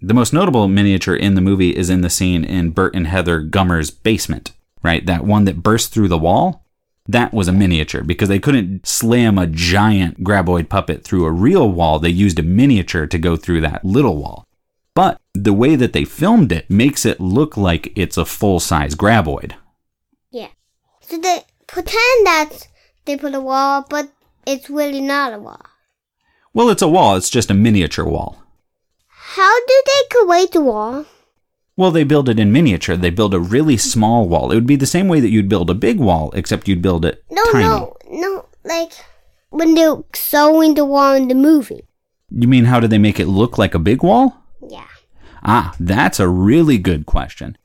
The 0.00 0.14
most 0.14 0.32
notable 0.32 0.68
miniature 0.68 1.16
in 1.16 1.34
the 1.34 1.40
movie 1.40 1.70
is 1.70 1.90
in 1.90 2.02
the 2.02 2.10
scene 2.10 2.44
in 2.44 2.70
Bert 2.70 2.94
and 2.94 3.06
Heather 3.06 3.40
Gummer's 3.40 3.90
basement, 3.90 4.52
right? 4.82 5.04
That 5.06 5.24
one 5.24 5.44
that 5.46 5.62
burst 5.62 5.92
through 5.92 6.08
the 6.08 6.18
wall 6.18 6.65
that 7.08 7.32
was 7.32 7.48
a 7.48 7.52
miniature 7.52 8.02
because 8.02 8.28
they 8.28 8.38
couldn't 8.38 8.86
slam 8.86 9.38
a 9.38 9.46
giant 9.46 10.22
graboid 10.22 10.68
puppet 10.68 11.04
through 11.04 11.24
a 11.24 11.30
real 11.30 11.70
wall. 11.70 11.98
They 11.98 12.10
used 12.10 12.38
a 12.38 12.42
miniature 12.42 13.06
to 13.06 13.18
go 13.18 13.36
through 13.36 13.60
that 13.62 13.84
little 13.84 14.16
wall. 14.16 14.46
But 14.94 15.20
the 15.34 15.52
way 15.52 15.76
that 15.76 15.92
they 15.92 16.04
filmed 16.04 16.52
it 16.52 16.70
makes 16.70 17.04
it 17.04 17.20
look 17.20 17.56
like 17.56 17.92
it's 17.96 18.16
a 18.16 18.24
full 18.24 18.60
size 18.60 18.94
graboid. 18.94 19.52
Yeah. 20.30 20.48
So 21.00 21.18
they 21.18 21.42
pretend 21.66 22.26
that 22.26 22.68
they 23.04 23.16
put 23.16 23.34
a 23.34 23.40
wall, 23.40 23.84
but 23.88 24.10
it's 24.46 24.70
really 24.70 25.00
not 25.00 25.34
a 25.34 25.38
wall. 25.38 25.66
Well, 26.54 26.70
it's 26.70 26.82
a 26.82 26.88
wall, 26.88 27.16
it's 27.16 27.28
just 27.28 27.50
a 27.50 27.54
miniature 27.54 28.06
wall. 28.06 28.42
How 29.08 29.58
do 29.66 29.82
they 29.86 30.16
create 30.16 30.52
the 30.52 30.62
wall? 30.62 31.04
Well, 31.76 31.90
they 31.90 32.04
build 32.04 32.28
it 32.30 32.40
in 32.40 32.52
miniature. 32.52 32.96
They 32.96 33.10
build 33.10 33.34
a 33.34 33.40
really 33.40 33.76
small 33.76 34.26
wall. 34.28 34.50
It 34.50 34.54
would 34.54 34.66
be 34.66 34.76
the 34.76 34.86
same 34.86 35.08
way 35.08 35.20
that 35.20 35.28
you'd 35.30 35.48
build 35.48 35.68
a 35.68 35.74
big 35.74 35.98
wall, 35.98 36.30
except 36.34 36.68
you'd 36.68 36.80
build 36.82 37.04
it 37.04 37.22
No, 37.30 37.44
tiny. 37.52 37.64
no, 37.64 37.96
no. 38.10 38.46
Like 38.64 38.92
when 39.50 39.74
they're 39.74 39.96
sewing 40.14 40.74
the 40.74 40.84
wall 40.84 41.14
in 41.14 41.28
the 41.28 41.34
movie. 41.34 41.82
You 42.30 42.48
mean 42.48 42.64
how 42.64 42.80
do 42.80 42.88
they 42.88 42.98
make 42.98 43.20
it 43.20 43.26
look 43.28 43.58
like 43.58 43.74
a 43.74 43.78
big 43.78 44.02
wall? 44.02 44.42
Yeah. 44.68 44.86
Ah, 45.44 45.74
that's 45.78 46.18
a 46.18 46.28
really 46.28 46.78
good 46.78 47.06
question. 47.06 47.56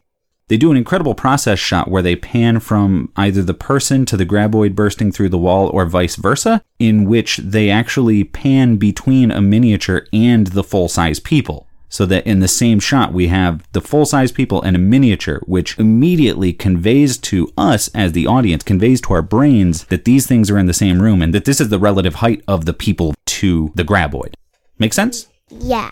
They 0.50 0.58
do 0.58 0.70
an 0.70 0.78
incredible 0.78 1.16
process 1.16 1.58
shot 1.60 1.90
where 1.90 2.02
they 2.04 2.18
pan 2.18 2.60
from 2.60 3.12
either 3.16 3.42
the 3.42 3.54
person 3.54 4.06
to 4.08 4.18
the 4.18 4.26
graboid 4.26 4.76
bursting 4.76 5.12
through 5.14 5.30
the 5.30 5.38
wall 5.38 5.70
or 5.70 5.86
vice 5.86 6.18
versa, 6.18 6.62
in 6.78 7.06
which 7.06 7.38
they 7.38 7.70
actually 7.70 8.26
pan 8.26 8.76
between 8.76 9.32
a 9.32 9.40
miniature 9.42 10.06
and 10.12 10.48
the 10.48 10.64
full 10.64 10.90
size 10.90 11.20
people. 11.22 11.68
So 11.92 12.06
that 12.06 12.26
in 12.26 12.40
the 12.40 12.48
same 12.48 12.80
shot, 12.80 13.12
we 13.12 13.28
have 13.28 13.70
the 13.74 13.82
full 13.82 14.06
size 14.06 14.32
people 14.32 14.62
and 14.62 14.78
a 14.78 14.80
miniature, 14.80 15.42
which 15.46 15.78
immediately 15.78 16.54
conveys 16.54 17.18
to 17.18 17.52
us 17.58 17.90
as 17.94 18.14
the 18.14 18.26
audience, 18.26 18.64
conveys 18.64 19.02
to 19.02 19.14
our 19.14 19.22
brains 19.22 19.84
that 19.88 20.06
these 20.06 20.26
things 20.26 20.50
are 20.50 20.58
in 20.58 20.68
the 20.68 20.74
same 20.74 21.02
room 21.02 21.22
and 21.22 21.36
that 21.36 21.44
this 21.44 21.60
is 21.60 21.68
the 21.68 21.78
relative 21.78 22.16
height 22.16 22.44
of 22.48 22.64
the 22.64 22.74
people 22.74 23.14
to 23.26 23.74
the 23.76 23.84
graboid. 23.84 24.36
Make 24.80 24.94
sense? 24.94 25.28
Yeah. 25.50 25.92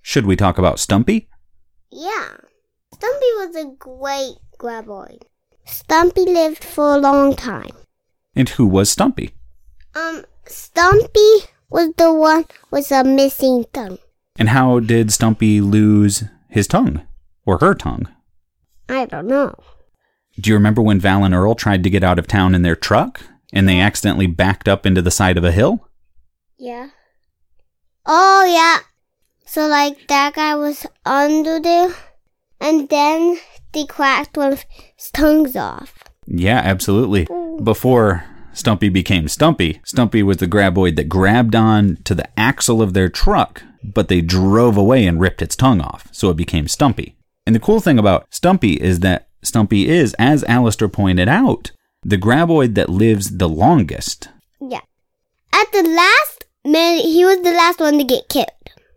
Should 0.00 0.24
we 0.24 0.34
talk 0.34 0.56
about 0.56 0.80
Stumpy? 0.80 1.28
Yeah. 1.92 2.38
Stumpy 2.94 3.30
was 3.36 3.56
a 3.56 3.74
great 3.78 4.38
graboid. 4.58 5.22
Stumpy 5.66 6.22
lived 6.22 6.64
for 6.64 6.94
a 6.94 6.98
long 6.98 7.36
time. 7.36 7.76
And 8.34 8.48
who 8.48 8.66
was 8.66 8.88
Stumpy? 8.88 9.34
Um, 9.94 10.24
Stumpy 10.46 11.50
was 11.68 11.92
the 11.98 12.14
one 12.14 12.46
with 12.70 12.90
a 12.90 13.04
missing 13.04 13.66
tongue. 13.74 13.98
And 14.40 14.48
how 14.48 14.80
did 14.80 15.12
Stumpy 15.12 15.60
lose 15.60 16.24
his 16.48 16.66
tongue? 16.66 17.02
Or 17.44 17.58
her 17.58 17.74
tongue? 17.74 18.08
I 18.88 19.04
don't 19.04 19.26
know. 19.26 19.54
Do 20.40 20.48
you 20.48 20.54
remember 20.54 20.80
when 20.80 20.98
Val 20.98 21.24
and 21.24 21.34
Earl 21.34 21.54
tried 21.54 21.82
to 21.84 21.90
get 21.90 22.02
out 22.02 22.18
of 22.18 22.26
town 22.26 22.54
in 22.54 22.62
their 22.62 22.74
truck 22.74 23.20
and 23.52 23.68
they 23.68 23.78
accidentally 23.78 24.26
backed 24.26 24.66
up 24.66 24.86
into 24.86 25.02
the 25.02 25.10
side 25.10 25.36
of 25.36 25.44
a 25.44 25.52
hill? 25.52 25.86
Yeah. 26.58 26.88
Oh, 28.06 28.46
yeah. 28.46 28.78
So, 29.44 29.66
like, 29.66 30.08
that 30.08 30.34
guy 30.34 30.54
was 30.54 30.86
under 31.04 31.60
there, 31.60 31.92
and 32.60 32.88
then 32.88 33.38
they 33.72 33.84
cracked 33.84 34.36
one 34.36 34.52
of 34.54 34.64
his 34.96 35.10
tongues 35.10 35.54
off. 35.54 36.04
Yeah, 36.26 36.60
absolutely. 36.64 37.26
Before 37.62 38.24
Stumpy 38.60 38.90
became 38.90 39.26
Stumpy, 39.26 39.80
Stumpy 39.86 40.22
was 40.22 40.36
the 40.36 40.46
graboid 40.46 40.96
that 40.96 41.08
grabbed 41.08 41.56
on 41.56 41.96
to 42.04 42.14
the 42.14 42.28
axle 42.38 42.82
of 42.82 42.92
their 42.92 43.08
truck, 43.08 43.62
but 43.82 44.08
they 44.08 44.20
drove 44.20 44.76
away 44.76 45.06
and 45.06 45.18
ripped 45.18 45.40
its 45.40 45.56
tongue 45.56 45.80
off, 45.80 46.08
so 46.12 46.28
it 46.28 46.36
became 46.36 46.68
Stumpy. 46.68 47.16
And 47.46 47.56
the 47.56 47.60
cool 47.60 47.80
thing 47.80 47.98
about 47.98 48.26
Stumpy 48.30 48.74
is 48.74 49.00
that 49.00 49.28
Stumpy 49.42 49.88
is, 49.88 50.14
as 50.18 50.44
Alistair 50.44 50.88
pointed 50.88 51.26
out, 51.26 51.70
the 52.02 52.18
graboid 52.18 52.74
that 52.74 52.90
lives 52.90 53.38
the 53.38 53.48
longest. 53.48 54.28
Yeah. 54.60 54.82
At 55.54 55.72
the 55.72 55.82
last 55.82 56.44
minute, 56.62 57.06
he 57.06 57.24
was 57.24 57.40
the 57.40 57.52
last 57.52 57.80
one 57.80 57.96
to 57.96 58.04
get 58.04 58.28
killed. 58.28 58.48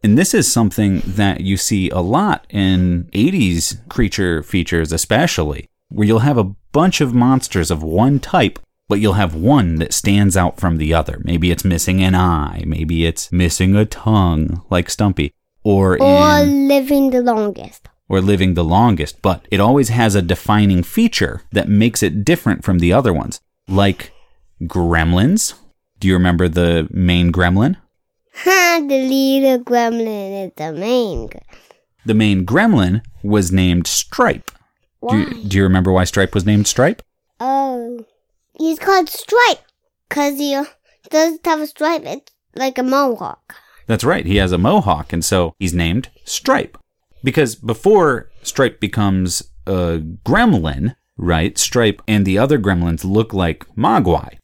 And 0.04 0.18
this 0.18 0.34
is 0.34 0.52
something 0.52 1.02
that 1.06 1.40
you 1.40 1.56
see 1.56 1.90
a 1.90 2.00
lot 2.00 2.46
in 2.50 3.06
80s 3.14 3.88
creature 3.88 4.44
features, 4.44 4.92
especially, 4.92 5.70
where 5.88 6.06
you'll 6.06 6.20
have 6.20 6.38
a 6.38 6.52
bunch 6.74 7.00
of 7.00 7.14
monsters 7.14 7.72
of 7.72 7.82
one 7.82 8.20
type, 8.20 8.60
but 8.88 9.00
you'll 9.00 9.14
have 9.14 9.36
one 9.36 9.76
that 9.76 9.94
stands 9.94 10.36
out 10.38 10.60
from 10.60 10.78
the 10.78 10.94
other. 10.94 11.20
Maybe 11.24 11.52
it's 11.52 11.66
missing 11.66 12.02
an 12.04 12.16
eye, 12.16 12.64
maybe 12.66 13.06
it's 13.06 13.32
missing 13.32 13.76
a 13.76 13.86
tongue, 13.86 14.62
like 14.70 14.90
Stumpy, 14.90 15.34
or 15.64 16.02
Or 16.02 16.40
in, 16.40 16.68
living 16.68 17.10
the 17.12 17.22
longest. 17.22 17.88
or 18.10 18.20
living 18.22 18.54
the 18.54 18.64
longest, 18.64 19.22
but 19.22 19.48
it 19.50 19.60
always 19.60 19.90
has 19.90 20.16
a 20.16 20.22
defining 20.22 20.84
feature 20.84 21.42
that 21.52 21.70
makes 21.70 22.04
it 22.04 22.26
different 22.26 22.64
from 22.64 22.80
the 22.80 22.92
other 22.94 23.14
ones, 23.14 23.40
like 23.68 24.12
gremlins. 24.62 25.54
Do 26.00 26.08
you 26.08 26.14
remember 26.16 26.48
the 26.50 26.88
main 26.92 27.32
gremlin? 27.32 27.78
The 28.46 28.82
little 28.90 29.64
gremlin 29.64 30.48
is 30.48 30.52
the 30.58 30.74
main. 30.74 31.30
The 32.06 32.14
main 32.14 32.46
gremlin 32.46 33.02
was 33.24 33.52
named 33.52 33.88
Stripe. 33.88 34.52
Do 34.52 35.08
Why? 35.08 35.16
you, 35.18 35.44
do 35.48 35.58
you 35.58 35.64
remember 35.64 35.92
why 35.92 36.04
Stripe 36.04 36.34
was 36.34 36.46
named 36.46 36.68
Stripe? 36.68 37.02
Oh. 37.40 38.06
He's 38.58 38.80
called 38.80 39.10
Stripe. 39.10 39.60
Cause 40.10 40.38
he 40.38 40.54
uh, 40.54 40.66
doesn't 41.10 41.46
have 41.46 41.62
a 41.62 41.68
stripe. 41.68 42.04
It's 42.06 42.32
like 42.56 42.78
a 42.78 42.84
mohawk. 42.84 43.56
That's 43.88 44.04
right, 44.04 44.26
he 44.26 44.38
has 44.38 44.52
a 44.52 44.58
mohawk, 44.58 45.12
and 45.12 45.26
so 45.26 45.56
he's 45.60 45.74
named 45.74 46.10
Stripe. 46.24 46.78
Because 47.24 47.56
before 47.56 48.30
Stripe 48.42 48.80
becomes 48.80 49.44
a 49.66 50.02
gremlin, 50.26 50.96
right, 51.18 51.58
Stripe 51.58 52.02
and 52.08 52.26
the 52.26 52.38
other 52.38 52.60
gremlins 52.60 53.04
look 53.04 53.34
like 53.34 53.68
Mogwai. 53.76 54.38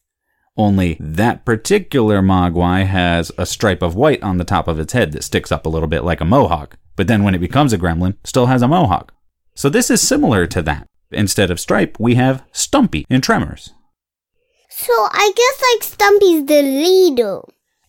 Only 0.57 0.97
that 0.99 1.45
particular 1.45 2.21
Mogwai 2.21 2.85
has 2.85 3.31
a 3.37 3.45
stripe 3.45 3.81
of 3.81 3.95
white 3.95 4.21
on 4.21 4.37
the 4.37 4.43
top 4.43 4.67
of 4.67 4.77
its 4.77 4.91
head 4.91 5.13
that 5.13 5.23
sticks 5.23 5.53
up 5.53 5.65
a 5.65 5.69
little 5.69 5.87
bit 5.87 6.03
like 6.03 6.19
a 6.19 6.25
mohawk. 6.25 6.77
But 6.97 7.07
then 7.07 7.23
when 7.23 7.33
it 7.33 7.39
becomes 7.39 7.71
a 7.71 7.77
gremlin, 7.77 8.17
still 8.25 8.47
has 8.47 8.61
a 8.61 8.67
mohawk. 8.67 9.13
So 9.55 9.69
this 9.69 9.89
is 9.89 10.05
similar 10.05 10.45
to 10.47 10.61
that. 10.63 10.85
Instead 11.11 11.49
of 11.49 11.61
Stripe, 11.61 11.97
we 11.97 12.15
have 12.15 12.43
Stumpy 12.51 13.05
in 13.09 13.21
Tremors. 13.21 13.73
So 14.81 14.93
I 14.93 15.33
guess 15.35 15.63
like 15.73 15.83
Stumpy's 15.83 16.45
the 16.45 16.61
leader. 16.61 17.41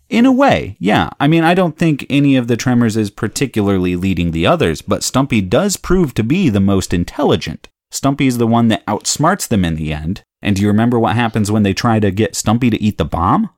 In 0.08 0.26
a 0.26 0.32
way, 0.32 0.76
yeah. 0.80 1.10
I 1.20 1.28
mean, 1.28 1.44
I 1.44 1.54
don't 1.54 1.78
think 1.78 2.04
any 2.10 2.34
of 2.34 2.48
the 2.48 2.56
Tremors 2.56 2.96
is 2.96 3.10
particularly 3.12 3.94
leading 3.94 4.32
the 4.32 4.44
others, 4.44 4.82
but 4.82 5.04
Stumpy 5.04 5.40
does 5.40 5.76
prove 5.76 6.14
to 6.14 6.24
be 6.24 6.48
the 6.48 6.58
most 6.58 6.92
intelligent. 6.92 7.68
Stumpy's 7.92 8.38
the 8.38 8.46
one 8.48 8.66
that 8.68 8.84
outsmarts 8.86 9.46
them 9.46 9.64
in 9.64 9.76
the 9.76 9.92
end. 9.92 10.24
And 10.42 10.56
do 10.56 10.62
you 10.62 10.68
remember 10.68 10.98
what 10.98 11.14
happens 11.14 11.48
when 11.48 11.62
they 11.62 11.74
try 11.74 12.00
to 12.00 12.10
get 12.10 12.34
Stumpy 12.34 12.70
to 12.70 12.82
eat 12.82 12.98
the 12.98 13.04
bomb? 13.04 13.50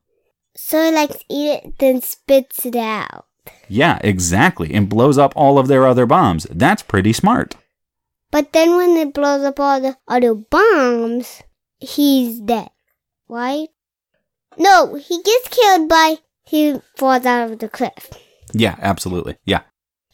So 0.54 0.84
he 0.84 0.92
likes 0.92 1.16
to 1.16 1.24
eat 1.30 1.48
it, 1.48 1.78
then 1.78 2.02
spits 2.02 2.66
it 2.66 2.76
out. 2.76 3.24
Yeah, 3.66 3.98
exactly, 4.04 4.74
and 4.74 4.90
blows 4.90 5.16
up 5.16 5.32
all 5.34 5.58
of 5.58 5.68
their 5.68 5.86
other 5.86 6.04
bombs. 6.04 6.46
That's 6.50 6.82
pretty 6.82 7.14
smart. 7.14 7.56
But 8.30 8.52
then 8.52 8.76
when 8.76 8.94
it 8.98 9.14
blows 9.14 9.42
up 9.42 9.58
all 9.58 9.80
the 9.80 9.96
other 10.06 10.34
bombs, 10.34 11.42
he's 11.80 12.38
dead. 12.38 12.68
Right? 13.32 13.70
No, 14.58 14.94
he 14.96 15.22
gets 15.22 15.48
killed 15.48 15.88
by 15.88 16.16
he 16.44 16.78
falls 16.98 17.24
out 17.24 17.50
of 17.50 17.60
the 17.60 17.68
cliff. 17.70 18.10
Yeah, 18.52 18.76
absolutely. 18.78 19.38
Yeah. 19.46 19.62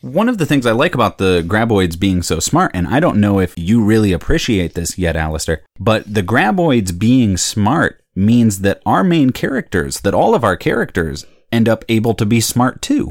One 0.02 0.28
of 0.28 0.38
the 0.38 0.46
things 0.46 0.64
I 0.64 0.70
like 0.70 0.94
about 0.94 1.18
the 1.18 1.42
graboids 1.44 1.98
being 1.98 2.22
so 2.22 2.38
smart, 2.38 2.70
and 2.74 2.86
I 2.86 3.00
don't 3.00 3.20
know 3.20 3.40
if 3.40 3.58
you 3.58 3.82
really 3.82 4.12
appreciate 4.12 4.74
this 4.74 4.96
yet, 4.96 5.16
Alistair, 5.16 5.64
but 5.80 6.14
the 6.14 6.22
graboids 6.22 6.96
being 6.96 7.36
smart 7.36 8.04
means 8.14 8.60
that 8.60 8.80
our 8.86 9.02
main 9.02 9.30
characters, 9.30 10.02
that 10.02 10.14
all 10.14 10.36
of 10.36 10.44
our 10.44 10.56
characters, 10.56 11.26
end 11.50 11.68
up 11.68 11.84
able 11.88 12.14
to 12.14 12.24
be 12.24 12.40
smart 12.40 12.80
too. 12.80 13.10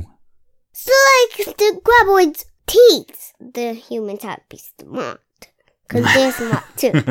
So 0.72 0.94
like 1.36 1.58
the 1.58 1.82
graboids 1.84 2.46
teach 2.66 3.34
the 3.42 3.74
humans 3.74 4.24
how 4.24 4.36
to 4.36 4.42
be 4.48 4.62
smart. 4.80 5.20
Cause 5.89 6.03
they're 6.03 6.32
smart 6.32 6.63
too. 6.75 7.01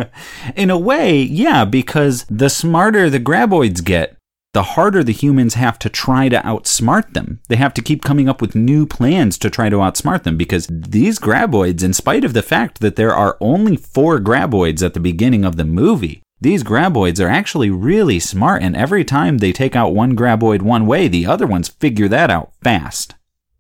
In 0.57 0.71
a 0.71 0.79
way, 0.79 1.21
yeah, 1.23 1.65
because 1.65 2.25
the 2.29 2.51
smarter 2.51 3.09
the 3.09 3.21
graboids 3.21 3.83
get, 3.83 4.17
the 4.53 4.63
harder 4.63 5.05
the 5.05 5.13
humans 5.13 5.55
have 5.55 5.79
to 5.81 5.91
try 5.91 6.29
to 6.29 6.41
outsmart 6.41 7.13
them. 7.13 7.41
They 7.49 7.57
have 7.57 7.75
to 7.75 7.83
keep 7.83 8.03
coming 8.03 8.29
up 8.29 8.41
with 8.41 8.55
new 8.55 8.87
plans 8.87 9.37
to 9.39 9.51
try 9.51 9.69
to 9.69 9.77
outsmart 9.77 10.23
them 10.23 10.37
because 10.37 10.67
these 10.71 11.19
graboids, 11.19 11.83
in 11.83 11.93
spite 11.93 12.25
of 12.25 12.33
the 12.33 12.43
fact 12.43 12.81
that 12.81 12.97
there 12.97 13.15
are 13.15 13.37
only 13.41 13.77
four 13.77 14.19
graboids 14.19 14.83
at 14.83 14.95
the 14.95 15.01
beginning 15.01 15.45
of 15.45 15.57
the 15.57 15.65
movie, 15.65 16.23
these 16.41 16.63
graboids 16.63 17.23
are 17.23 17.29
actually 17.29 17.71
really 17.71 18.21
smart, 18.21 18.63
and 18.63 18.77
every 18.77 19.05
time 19.05 19.39
they 19.39 19.53
take 19.53 19.75
out 19.75 19.95
one 19.95 20.15
graboid 20.15 20.63
one 20.63 20.87
way, 20.87 21.09
the 21.09 21.27
other 21.27 21.47
ones 21.47 21.69
figure 21.69 22.09
that 22.09 22.31
out 22.31 22.53
fast. 22.63 23.15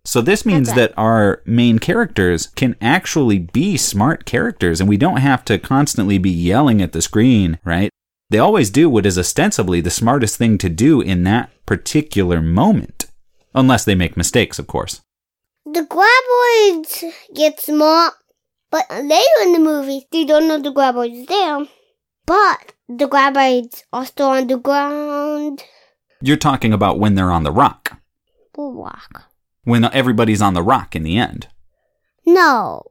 So 0.06 0.22
this 0.22 0.46
means 0.46 0.68
Okay. 0.68 0.80
that 0.82 0.94
our 0.96 1.42
main 1.44 1.78
characters 1.80 2.46
can 2.54 2.76
actually 2.80 3.38
be 3.40 3.76
smart 3.76 4.24
characters 4.24 4.80
and 4.80 4.88
we 4.88 4.96
don't 4.96 5.16
have 5.18 5.44
to 5.46 5.58
constantly 5.58 6.16
be 6.18 6.30
yelling 6.30 6.80
at 6.80 6.92
the 6.92 7.02
screen, 7.02 7.58
right? 7.64 7.90
They 8.30 8.38
always 8.38 8.70
do 8.70 8.88
what 8.88 9.04
is 9.06 9.18
ostensibly 9.18 9.80
the 9.80 9.90
smartest 9.90 10.36
thing 10.36 10.58
to 10.58 10.68
do 10.68 11.00
in 11.00 11.24
that 11.24 11.50
particular 11.66 12.40
moment. 12.40 13.06
Unless 13.54 13.84
they 13.84 13.94
make 13.96 14.16
mistakes, 14.16 14.58
of 14.58 14.66
course. 14.66 15.00
the 15.64 15.82
graboids 15.82 17.04
get 17.34 17.58
smart, 17.60 18.14
but 18.70 18.84
later 18.90 19.40
in 19.42 19.52
the 19.52 19.58
movie, 19.58 20.06
they 20.12 20.24
don't 20.24 20.46
know 20.46 20.58
the 20.60 20.72
graboids 20.72 21.20
is 21.22 21.26
there. 21.26 21.66
But 22.26 22.72
the 22.88 23.06
graboids 23.08 23.82
are 23.92 24.06
still 24.06 24.28
on 24.28 24.46
the 24.46 24.56
ground. 24.58 25.64
You're 26.20 26.36
talking 26.36 26.72
about 26.72 26.98
when 27.00 27.14
they're 27.16 27.32
on 27.32 27.42
the 27.44 27.52
rock. 27.52 27.98
Walk. 28.56 29.24
When 29.66 29.84
everybody's 29.84 30.40
on 30.40 30.54
the 30.54 30.62
rock 30.62 30.94
in 30.94 31.02
the 31.02 31.18
end. 31.18 31.48
No. 32.24 32.84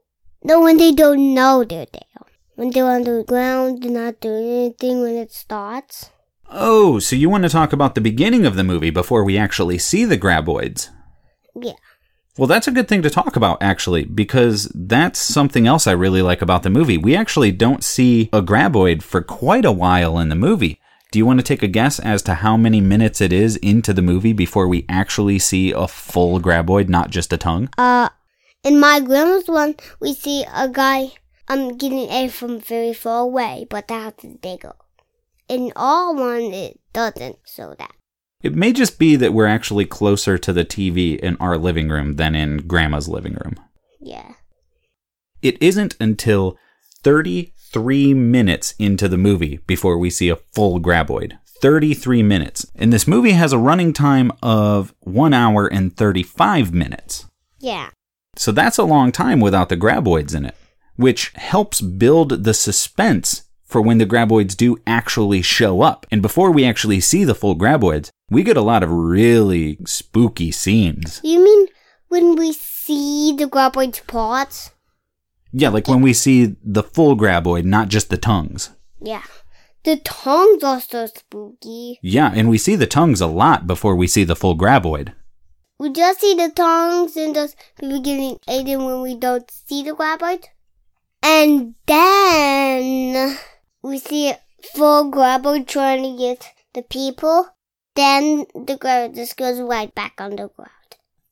No, 0.44 0.60
when 0.60 0.76
they 0.76 0.92
don't 0.92 1.32
know 1.32 1.64
they're 1.64 1.86
there. 1.90 2.26
When 2.54 2.70
they're 2.70 2.84
on 2.84 3.04
the 3.04 3.24
ground, 3.26 3.82
they're 3.82 3.90
not 3.90 4.20
doing 4.20 4.46
anything 4.46 5.00
when 5.00 5.14
it 5.14 5.32
starts. 5.32 6.10
Oh, 6.50 6.98
so 6.98 7.16
you 7.16 7.30
want 7.30 7.44
to 7.44 7.48
talk 7.48 7.72
about 7.72 7.94
the 7.94 8.02
beginning 8.02 8.44
of 8.44 8.56
the 8.56 8.62
movie 8.62 8.90
before 8.90 9.24
we 9.24 9.38
actually 9.38 9.78
see 9.78 10.04
the 10.04 10.18
graboids? 10.18 10.90
Yeah. 11.58 11.72
Well, 12.36 12.46
that's 12.46 12.68
a 12.68 12.72
good 12.72 12.88
thing 12.88 13.00
to 13.00 13.10
talk 13.10 13.36
about, 13.36 13.62
actually, 13.62 14.04
because 14.04 14.70
that's 14.74 15.18
something 15.18 15.66
else 15.66 15.86
I 15.86 15.92
really 15.92 16.20
like 16.20 16.42
about 16.42 16.62
the 16.62 16.68
movie. 16.68 16.98
We 16.98 17.16
actually 17.16 17.52
don't 17.52 17.82
see 17.82 18.28
a 18.34 18.42
graboid 18.42 19.02
for 19.02 19.22
quite 19.22 19.64
a 19.64 19.72
while 19.72 20.18
in 20.18 20.28
the 20.28 20.34
movie. 20.34 20.78
Do 21.12 21.18
you 21.18 21.26
want 21.26 21.38
to 21.38 21.44
take 21.44 21.62
a 21.62 21.68
guess 21.68 21.98
as 21.98 22.22
to 22.22 22.34
how 22.34 22.56
many 22.56 22.80
minutes 22.80 23.20
it 23.20 23.32
is 23.32 23.56
into 23.56 23.92
the 23.92 24.02
movie 24.02 24.32
before 24.32 24.66
we 24.66 24.84
actually 24.88 25.38
see 25.38 25.70
a 25.70 25.86
full 25.86 26.40
graboid, 26.40 26.88
not 26.88 27.10
just 27.10 27.32
a 27.32 27.36
tongue? 27.36 27.68
Uh, 27.78 28.08
in 28.64 28.80
my 28.80 29.00
grandma's 29.00 29.46
one, 29.46 29.76
we 30.00 30.12
see 30.12 30.44
a 30.52 30.68
guy 30.68 31.12
um 31.48 31.76
getting 31.76 32.10
air 32.10 32.28
from 32.28 32.58
very 32.58 32.92
far 32.92 33.20
away, 33.20 33.66
but 33.70 33.86
that's 33.88 34.24
bigger. 34.24 34.74
In 35.48 35.72
our 35.76 36.12
one, 36.12 36.52
it 36.52 36.80
doesn't 36.92 37.38
show 37.46 37.74
that. 37.78 37.94
It 38.42 38.54
may 38.54 38.72
just 38.72 38.98
be 38.98 39.16
that 39.16 39.32
we're 39.32 39.46
actually 39.46 39.86
closer 39.86 40.36
to 40.38 40.52
the 40.52 40.64
TV 40.64 41.18
in 41.18 41.36
our 41.36 41.56
living 41.56 41.88
room 41.88 42.14
than 42.14 42.34
in 42.34 42.58
Grandma's 42.66 43.08
living 43.08 43.34
room. 43.34 43.54
Yeah. 44.00 44.34
It 45.42 45.60
isn't 45.62 45.96
until 46.00 46.58
33 47.72 48.14
minutes 48.14 48.74
into 48.78 49.08
the 49.08 49.18
movie 49.18 49.60
before 49.66 49.98
we 49.98 50.10
see 50.10 50.28
a 50.28 50.36
full 50.36 50.80
graboid. 50.80 51.38
33 51.60 52.22
minutes. 52.22 52.66
And 52.74 52.92
this 52.92 53.06
movie 53.06 53.32
has 53.32 53.52
a 53.52 53.58
running 53.58 53.92
time 53.92 54.30
of 54.42 54.94
1 55.00 55.34
hour 55.34 55.66
and 55.66 55.96
35 55.96 56.72
minutes. 56.72 57.26
Yeah. 57.58 57.90
So 58.36 58.52
that's 58.52 58.78
a 58.78 58.84
long 58.84 59.12
time 59.12 59.40
without 59.40 59.68
the 59.68 59.76
graboids 59.76 60.34
in 60.34 60.44
it, 60.44 60.54
which 60.96 61.32
helps 61.34 61.80
build 61.80 62.44
the 62.44 62.54
suspense 62.54 63.42
for 63.64 63.80
when 63.80 63.98
the 63.98 64.06
graboids 64.06 64.56
do 64.56 64.78
actually 64.86 65.42
show 65.42 65.82
up. 65.82 66.06
And 66.10 66.22
before 66.22 66.50
we 66.50 66.64
actually 66.64 67.00
see 67.00 67.24
the 67.24 67.34
full 67.34 67.56
graboids, 67.56 68.10
we 68.30 68.42
get 68.42 68.56
a 68.56 68.62
lot 68.62 68.82
of 68.82 68.90
really 68.90 69.78
spooky 69.84 70.50
scenes. 70.50 71.20
You 71.24 71.42
mean 71.42 71.68
when 72.08 72.36
we 72.36 72.52
see 72.52 73.34
the 73.36 73.46
graboid's 73.46 74.00
parts? 74.00 74.70
Yeah, 75.52 75.70
like 75.70 75.88
when 75.88 76.02
we 76.02 76.12
see 76.12 76.56
the 76.62 76.82
full 76.82 77.16
graboid, 77.16 77.64
not 77.64 77.88
just 77.88 78.10
the 78.10 78.16
tongues. 78.16 78.70
Yeah. 79.00 79.22
The 79.84 79.96
tongues 79.96 80.64
are 80.64 80.80
so 80.80 81.06
spooky. 81.06 81.98
Yeah, 82.02 82.32
and 82.34 82.48
we 82.48 82.58
see 82.58 82.74
the 82.74 82.86
tongues 82.86 83.20
a 83.20 83.26
lot 83.26 83.66
before 83.66 83.94
we 83.94 84.06
see 84.06 84.24
the 84.24 84.34
full 84.36 84.56
graboid. 84.56 85.12
We 85.78 85.92
just 85.92 86.20
see 86.20 86.34
the 86.34 86.50
tongues 86.50 87.16
and 87.16 87.34
just 87.34 87.56
people 87.78 88.00
getting 88.00 88.38
eaten 88.48 88.84
when 88.84 89.02
we 89.02 89.14
don't 89.14 89.48
see 89.50 89.82
the 89.82 89.92
graboid. 89.92 90.44
And 91.22 91.74
then 91.86 93.38
we 93.82 93.98
see 93.98 94.30
a 94.30 94.38
full 94.74 95.12
graboid 95.12 95.68
trying 95.68 96.02
to 96.02 96.18
get 96.18 96.48
the 96.74 96.82
people. 96.82 97.48
Then 97.94 98.46
the 98.54 98.76
graboid 98.76 99.14
just 99.14 99.36
goes 99.36 99.60
right 99.60 99.94
back 99.94 100.14
underground. 100.18 100.70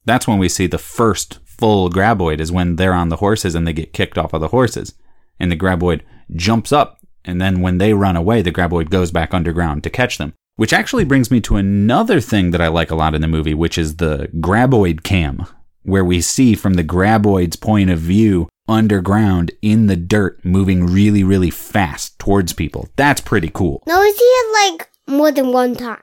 That's 0.04 0.28
when 0.28 0.38
we 0.38 0.48
see 0.48 0.66
the 0.66 0.78
first 0.78 1.38
full 1.58 1.90
graboid 1.90 2.40
is 2.40 2.52
when 2.52 2.76
they're 2.76 2.94
on 2.94 3.08
the 3.08 3.16
horses 3.16 3.54
and 3.54 3.66
they 3.66 3.72
get 3.72 3.92
kicked 3.92 4.18
off 4.18 4.32
of 4.32 4.40
the 4.40 4.48
horses. 4.48 4.94
And 5.38 5.50
the 5.50 5.56
graboid 5.56 6.02
jumps 6.34 6.72
up, 6.72 6.98
and 7.24 7.40
then 7.40 7.60
when 7.60 7.78
they 7.78 7.92
run 7.92 8.16
away, 8.16 8.42
the 8.42 8.52
graboid 8.52 8.90
goes 8.90 9.10
back 9.10 9.34
underground 9.34 9.82
to 9.84 9.90
catch 9.90 10.18
them. 10.18 10.34
Which 10.56 10.72
actually 10.72 11.04
brings 11.04 11.30
me 11.30 11.40
to 11.42 11.56
another 11.56 12.20
thing 12.20 12.52
that 12.52 12.60
I 12.60 12.68
like 12.68 12.92
a 12.92 12.94
lot 12.94 13.14
in 13.14 13.20
the 13.20 13.28
movie, 13.28 13.54
which 13.54 13.76
is 13.76 13.96
the 13.96 14.28
graboid 14.36 15.02
cam, 15.02 15.46
where 15.82 16.04
we 16.04 16.20
see 16.20 16.54
from 16.54 16.74
the 16.74 16.84
graboid's 16.84 17.56
point 17.56 17.90
of 17.90 17.98
view 17.98 18.48
underground 18.68 19.50
in 19.60 19.88
the 19.88 19.96
dirt 19.96 20.42
moving 20.44 20.86
really, 20.86 21.24
really 21.24 21.50
fast 21.50 22.18
towards 22.18 22.52
people. 22.52 22.88
That's 22.96 23.20
pretty 23.20 23.50
cool. 23.52 23.82
No, 23.86 24.00
we 24.00 24.12
see 24.12 24.24
it 24.24 24.72
like 24.72 24.90
more 25.06 25.32
than 25.32 25.52
one 25.52 25.74
time. 25.74 26.02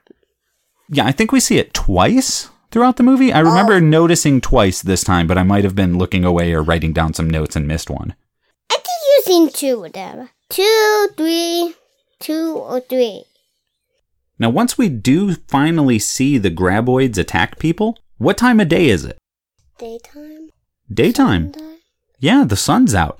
Yeah, 0.90 1.06
I 1.06 1.12
think 1.12 1.32
we 1.32 1.40
see 1.40 1.58
it 1.58 1.74
twice 1.74 2.51
throughout 2.72 2.98
the 2.98 3.04
movie. 3.04 3.32
I 3.32 3.40
remember 3.40 3.74
oh. 3.74 3.80
noticing 3.80 4.42
twice 4.42 4.82
this 4.82 5.04
time, 5.04 5.28
but 5.28 5.38
I 5.38 5.44
might 5.44 5.64
have 5.64 5.76
been 5.76 5.98
looking 5.98 6.26
away 6.26 6.54
or 6.54 6.64
writing 6.64 6.94
down 6.94 7.14
some 7.14 7.30
notes 7.30 7.56
and 7.56 7.68
missed 7.68 7.90
one. 7.90 8.16
I 8.72 8.76
think 8.76 8.88
you've 9.08 9.26
seen 9.26 9.50
two 9.52 9.84
of 9.84 9.94
them. 9.94 10.30
Two, 10.50 11.10
three, 11.16 11.76
two 12.20 12.56
or 12.56 12.80
three. 12.80 13.26
Now, 14.40 14.50
once 14.50 14.78
we 14.78 14.90
do 14.90 15.36
finally 15.36 16.00
see 16.00 16.38
the 16.38 16.50
graboids 16.50 17.18
attack 17.18 17.60
people, 17.60 17.98
what 18.18 18.38
time 18.38 18.60
of 18.60 18.70
day 18.70 18.88
is 18.88 19.06
it? 19.06 19.18
Daytime? 19.78 20.50
Daytime. 20.92 21.54
Sunday? 21.54 21.78
Yeah, 22.20 22.44
the 22.46 22.56
sun's 22.56 22.96
out. 22.96 23.20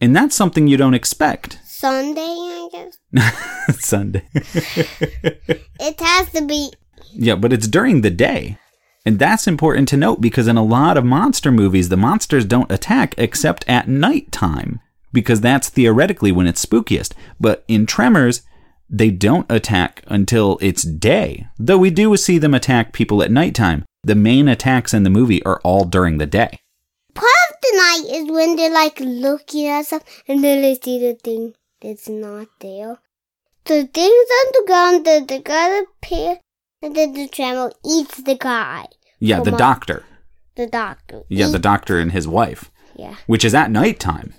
And 0.00 0.14
that's 0.14 0.34
something 0.34 0.66
you 0.66 0.76
don't 0.76 0.94
expect. 0.94 1.58
Sunday, 1.64 2.20
I 2.20 2.68
guess. 2.72 3.78
Sunday. 3.80 4.22
It 5.78 6.00
has 6.00 6.30
to 6.32 6.46
be. 6.46 6.72
yeah, 7.12 7.34
but 7.34 7.52
it's 7.52 7.68
during 7.68 8.00
the 8.00 8.10
day. 8.10 8.58
And 9.06 9.20
that's 9.20 9.46
important 9.46 9.86
to 9.88 9.96
note 9.96 10.20
because 10.20 10.48
in 10.48 10.56
a 10.56 10.64
lot 10.64 10.96
of 10.96 11.04
monster 11.04 11.52
movies, 11.52 11.88
the 11.88 11.96
monsters 11.96 12.44
don't 12.44 12.72
attack 12.72 13.14
except 13.16 13.64
at 13.68 13.88
nighttime 13.88 14.80
because 15.12 15.40
that's 15.40 15.68
theoretically 15.68 16.32
when 16.32 16.48
it's 16.48 16.66
spookiest. 16.66 17.12
But 17.38 17.64
in 17.68 17.86
Tremors, 17.86 18.42
they 18.90 19.12
don't 19.12 19.50
attack 19.50 20.02
until 20.08 20.58
it's 20.60 20.82
day. 20.82 21.46
Though 21.56 21.78
we 21.78 21.90
do 21.90 22.16
see 22.16 22.38
them 22.38 22.52
attack 22.52 22.92
people 22.92 23.22
at 23.22 23.30
nighttime, 23.30 23.84
the 24.02 24.16
main 24.16 24.48
attacks 24.48 24.92
in 24.92 25.04
the 25.04 25.10
movie 25.10 25.42
are 25.44 25.60
all 25.62 25.84
during 25.84 26.18
the 26.18 26.26
day. 26.26 26.58
Part 27.14 27.30
of 27.50 27.56
the 27.62 27.76
night 27.76 28.12
is 28.12 28.30
when 28.30 28.56
they're 28.56 28.74
like 28.74 28.98
looking 29.00 29.68
at 29.68 29.86
stuff 29.86 30.02
and 30.26 30.42
then 30.42 30.62
they 30.62 30.74
see 30.74 30.98
the 30.98 31.14
thing 31.14 31.54
that's 31.80 32.08
not 32.08 32.48
there. 32.60 32.98
The 33.64 33.86
thing's 33.86 34.28
underground, 34.46 35.06
the, 35.06 35.24
the 35.26 35.40
guy 35.40 35.80
appear, 35.80 36.38
and 36.86 36.94
then 36.94 37.12
the 37.14 37.26
tremor 37.26 37.72
eats 37.84 38.22
the 38.22 38.36
guy. 38.36 38.86
Yeah, 39.18 39.40
the 39.40 39.50
doctor. 39.50 40.04
The 40.54 40.68
doctor. 40.68 41.22
Yeah, 41.28 41.48
the 41.48 41.58
doctor 41.58 41.98
and 41.98 42.12
his 42.12 42.28
wife, 42.28 42.70
Yeah. 42.96 43.16
which 43.26 43.44
is 43.44 43.54
at 43.56 43.72
nighttime. 43.72 44.34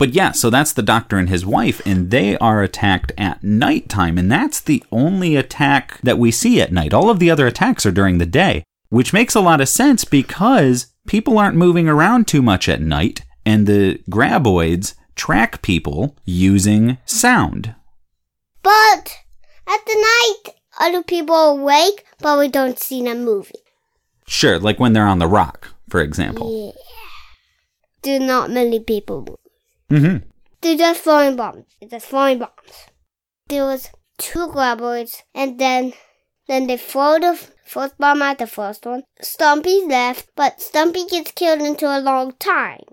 But 0.00 0.10
yeah, 0.14 0.32
so 0.32 0.50
that's 0.50 0.72
the 0.72 0.82
doctor 0.82 1.16
and 1.16 1.28
his 1.28 1.46
wife, 1.46 1.80
and 1.86 2.10
they 2.10 2.36
are 2.38 2.60
attacked 2.60 3.12
at 3.16 3.44
nighttime, 3.44 4.18
and 4.18 4.32
that's 4.32 4.60
the 4.60 4.82
only 4.90 5.36
attack 5.36 6.00
that 6.02 6.18
we 6.18 6.32
see 6.32 6.60
at 6.60 6.72
night. 6.72 6.92
All 6.92 7.08
of 7.08 7.20
the 7.20 7.30
other 7.30 7.46
attacks 7.46 7.86
are 7.86 7.92
during 7.92 8.18
the 8.18 8.26
day, 8.26 8.64
which 8.88 9.12
makes 9.12 9.36
a 9.36 9.40
lot 9.40 9.60
of 9.60 9.68
sense 9.68 10.04
because 10.04 10.88
people 11.06 11.38
aren't 11.38 11.56
moving 11.56 11.88
around 11.88 12.26
too 12.26 12.42
much 12.42 12.68
at 12.68 12.80
night, 12.82 13.22
and 13.46 13.68
the 13.68 14.00
graboids 14.10 14.94
track 15.14 15.62
people 15.62 16.16
using 16.24 16.98
sound. 17.04 17.76
But 18.62 19.18
at 19.68 19.86
the 19.86 19.94
night, 19.94 20.56
other 20.82 21.02
people 21.02 21.36
awake, 21.36 22.04
but 22.18 22.38
we 22.38 22.48
don't 22.48 22.78
see 22.78 23.02
them 23.02 23.24
moving. 23.24 23.60
Sure, 24.26 24.58
like 24.58 24.80
when 24.80 24.92
they're 24.92 25.06
on 25.06 25.18
the 25.18 25.26
rock, 25.26 25.68
for 25.88 26.00
example. 26.00 26.74
Yeah. 26.76 26.82
Do 28.02 28.18
not 28.18 28.50
many 28.50 28.80
people 28.80 29.20
move. 29.20 30.00
Mm-hmm. 30.02 30.28
They're 30.60 30.76
just 30.76 31.02
throwing 31.02 31.36
bombs. 31.36 31.66
They're 31.80 31.90
just 31.90 32.06
throwing 32.06 32.38
bombs. 32.38 32.88
There 33.48 33.64
was 33.64 33.90
two 34.18 34.48
graboids, 34.48 35.22
and 35.34 35.58
then 35.58 35.92
then 36.48 36.66
they 36.66 36.76
throw 36.76 37.18
the 37.18 37.38
first 37.64 37.96
bomb 37.98 38.22
at 38.22 38.38
the 38.38 38.46
first 38.46 38.84
one. 38.84 39.04
Stumpy's 39.20 39.84
left, 39.84 40.28
but 40.34 40.60
Stumpy 40.60 41.04
gets 41.06 41.32
killed 41.32 41.60
into 41.60 41.86
a 41.86 42.00
long 42.00 42.32
time. 42.38 42.84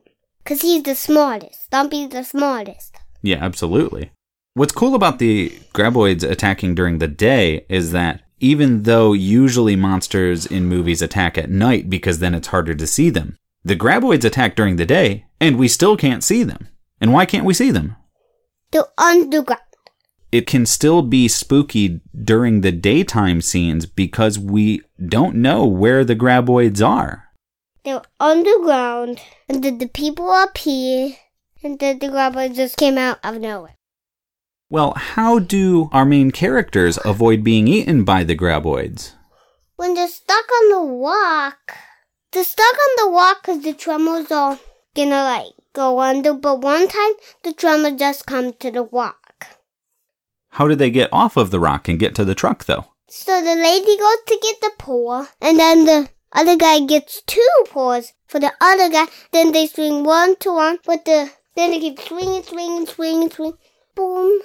Cause 0.45 0.61
he's 0.61 0.83
the 0.83 0.95
smartest. 0.95 1.65
Stumpy's 1.65 2.09
the 2.09 2.23
smartest. 2.23 2.95
Yeah, 3.21 3.37
absolutely. 3.41 4.11
What's 4.55 4.73
cool 4.73 4.95
about 4.95 5.19
the 5.19 5.51
graboids 5.73 6.23
attacking 6.23 6.75
during 6.75 6.97
the 6.97 7.07
day 7.07 7.65
is 7.69 7.91
that 7.91 8.21
even 8.39 8.83
though 8.83 9.13
usually 9.13 9.75
monsters 9.75 10.45
in 10.45 10.65
movies 10.65 11.01
attack 11.01 11.37
at 11.37 11.49
night 11.49 11.89
because 11.89 12.19
then 12.19 12.33
it's 12.33 12.47
harder 12.47 12.73
to 12.73 12.87
see 12.87 13.09
them, 13.09 13.37
the 13.63 13.75
graboids 13.75 14.25
attack 14.25 14.55
during 14.55 14.77
the 14.77 14.85
day 14.85 15.25
and 15.39 15.57
we 15.57 15.67
still 15.67 15.95
can't 15.95 16.23
see 16.23 16.43
them. 16.43 16.67
And 16.99 17.13
why 17.13 17.25
can't 17.25 17.45
we 17.45 17.53
see 17.53 17.71
them? 17.71 17.95
They're 18.71 18.83
underground. 18.97 19.61
It 20.31 20.45
can 20.45 20.65
still 20.65 21.01
be 21.01 21.27
spooky 21.27 22.01
during 22.23 22.61
the 22.61 22.71
daytime 22.71 23.41
scenes 23.41 23.85
because 23.85 24.37
we 24.37 24.81
don't 25.03 25.35
know 25.35 25.65
where 25.65 26.05
the 26.05 26.15
graboids 26.15 26.85
are. 26.85 27.29
They're 27.83 28.03
underground, 28.19 29.21
and 29.47 29.63
then 29.63 29.79
the 29.79 29.87
people 29.87 30.29
up 30.29 30.57
here, 30.57 31.15
and 31.63 31.79
then 31.79 31.97
the 31.97 32.07
graboids 32.07 32.55
just 32.55 32.77
came 32.77 32.97
out 32.97 33.17
of 33.23 33.39
nowhere. 33.39 33.78
Well, 34.71 34.93
how 34.93 35.39
do 35.39 35.89
our 35.91 36.05
main 36.05 36.29
characters 36.29 36.99
avoid 37.03 37.43
being 37.43 37.67
eaten 37.67 38.03
by 38.03 38.23
the 38.23 38.35
graboids? 38.35 39.13
When 39.77 39.95
they're 39.95 40.07
stuck 40.07 40.45
on 40.61 40.69
the 40.69 40.93
rock, 40.95 41.73
they're 42.31 42.43
stuck 42.43 42.75
on 42.75 42.89
the 42.97 43.15
rock 43.15 43.41
because 43.41 43.63
the 43.63 43.73
tremors 43.73 44.31
are 44.31 44.59
gonna 44.95 45.23
like 45.23 45.53
go 45.73 45.99
under. 45.99 46.33
But 46.33 46.61
one 46.61 46.87
time, 46.87 47.13
the 47.43 47.51
tremor 47.51 47.97
just 47.97 48.27
come 48.27 48.53
to 48.59 48.69
the 48.69 48.83
rock. 48.83 49.47
How 50.49 50.67
do 50.67 50.75
they 50.75 50.91
get 50.91 51.09
off 51.11 51.35
of 51.35 51.49
the 51.49 51.59
rock 51.59 51.87
and 51.87 51.97
get 51.97 52.13
to 52.15 52.23
the 52.23 52.35
truck, 52.35 52.65
though? 52.65 52.85
So 53.07 53.41
the 53.41 53.55
lady 53.55 53.97
goes 53.97 54.21
to 54.27 54.39
get 54.39 54.61
the 54.61 54.71
paw, 54.77 55.25
and 55.41 55.57
then 55.57 55.85
the 55.85 56.09
other 56.31 56.55
guy 56.55 56.81
gets 56.81 57.23
two 57.23 57.63
paws 57.71 58.13
for 58.27 58.39
the 58.39 58.53
other 58.61 58.87
guy. 58.87 59.07
Then 59.31 59.51
they 59.51 59.65
swing 59.65 60.03
one 60.03 60.35
to 60.41 60.53
one, 60.53 60.77
but 60.85 61.05
the 61.05 61.31
then 61.55 61.71
they 61.71 61.79
keep 61.79 61.99
swinging, 61.99 62.43
swinging, 62.43 62.85
swinging, 62.85 63.31
swinging. 63.31 63.57
Boom! 63.95 64.41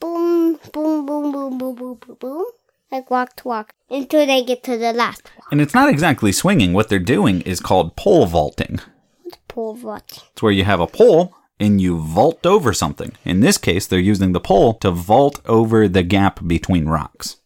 Boom, 0.00 0.58
boom, 0.72 1.06
boom, 1.06 1.32
boom, 1.32 1.58
boom, 1.58 1.74
boom, 1.74 1.94
boom, 1.94 2.16
boom, 2.18 2.44
like 2.90 3.10
walk 3.10 3.36
to 3.36 3.48
walk 3.48 3.72
until 3.90 4.26
they 4.26 4.44
get 4.44 4.62
to 4.64 4.76
the 4.76 4.92
last 4.92 5.30
one. 5.36 5.46
And 5.52 5.60
it's 5.60 5.74
not 5.74 5.88
exactly 5.88 6.32
swinging. 6.32 6.72
What 6.72 6.88
they're 6.88 6.98
doing 6.98 7.40
is 7.42 7.60
called 7.60 7.96
pole 7.96 8.26
vaulting. 8.26 8.80
What's 9.22 9.38
pole 9.48 9.74
vaulting. 9.74 10.22
It's 10.32 10.42
where 10.42 10.52
you 10.52 10.64
have 10.64 10.80
a 10.80 10.86
pole 10.86 11.34
and 11.58 11.80
you 11.80 11.98
vault 11.98 12.44
over 12.44 12.72
something. 12.72 13.12
In 13.24 13.40
this 13.40 13.58
case, 13.58 13.86
they're 13.86 13.98
using 13.98 14.32
the 14.32 14.40
pole 14.40 14.74
to 14.74 14.90
vault 14.90 15.40
over 15.46 15.88
the 15.88 16.02
gap 16.02 16.46
between 16.46 16.86
rocks. 16.86 17.36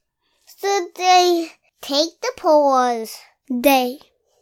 So 0.46 0.88
they 0.96 1.52
take 1.80 2.20
the 2.20 2.32
poles, 2.36 3.16
they 3.48 3.98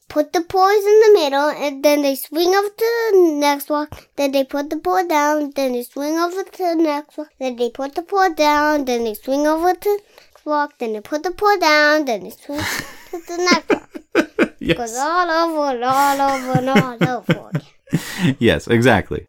put 0.08 0.32
the 0.32 0.40
poles 0.40 0.84
in 0.84 1.00
the 1.00 1.12
middle, 1.14 1.48
and 1.48 1.84
then 1.84 2.02
they 2.02 2.14
swing 2.14 2.48
over 2.48 2.68
to 2.68 3.10
the 3.12 3.36
next 3.38 3.70
one. 3.70 3.88
Then 4.16 4.32
they 4.32 4.44
put 4.44 4.70
the 4.70 4.78
pole 4.78 5.06
down, 5.06 5.50
then 5.54 5.72
they 5.72 5.82
swing 5.82 6.16
over 6.16 6.42
to 6.42 6.58
the 6.58 6.74
next 6.76 7.18
one. 7.18 7.28
Then 7.38 7.56
they 7.56 7.70
put 7.70 7.94
the 7.94 8.02
pole 8.02 8.32
down, 8.34 8.84
then 8.84 9.04
they 9.04 9.14
swing 9.14 9.46
over 9.46 9.74
to 9.74 9.78
the 9.80 10.02
next 10.20 10.46
one. 10.46 10.68
Then 10.78 10.92
they 10.94 11.00
put 11.00 11.22
the 11.22 11.30
pole 11.30 11.58
down, 11.58 12.04
then 12.06 12.24
they 12.24 12.30
swing 12.30 12.60
to 12.60 13.18
the 13.26 13.36
next 13.50 13.70
one. 13.70 14.48
Goes 14.76 14.96
all 14.96 15.30
over 15.30 15.74
and 15.74 15.84
all 15.84 16.20
over 16.20 16.58
and 16.58 16.68
all 16.68 17.18
over 17.18 17.50
again. 17.50 18.36
yes, 18.38 18.66
exactly. 18.66 19.26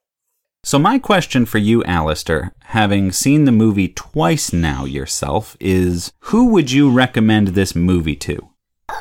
So, 0.64 0.78
my 0.78 1.00
question 1.00 1.46
for 1.46 1.58
you, 1.58 1.84
Alistair, 1.86 2.52
having 2.64 3.12
seen 3.14 3.46
the 3.46 3.52
movie 3.52 3.88
twice 3.88 4.52
now 4.52 4.84
yourself, 4.84 5.56
is 5.60 6.12
who 6.20 6.50
would 6.50 6.72
you 6.72 6.92
recommend 6.92 7.50
this 7.50 7.76
movie 7.76 8.18
to? 8.18 8.50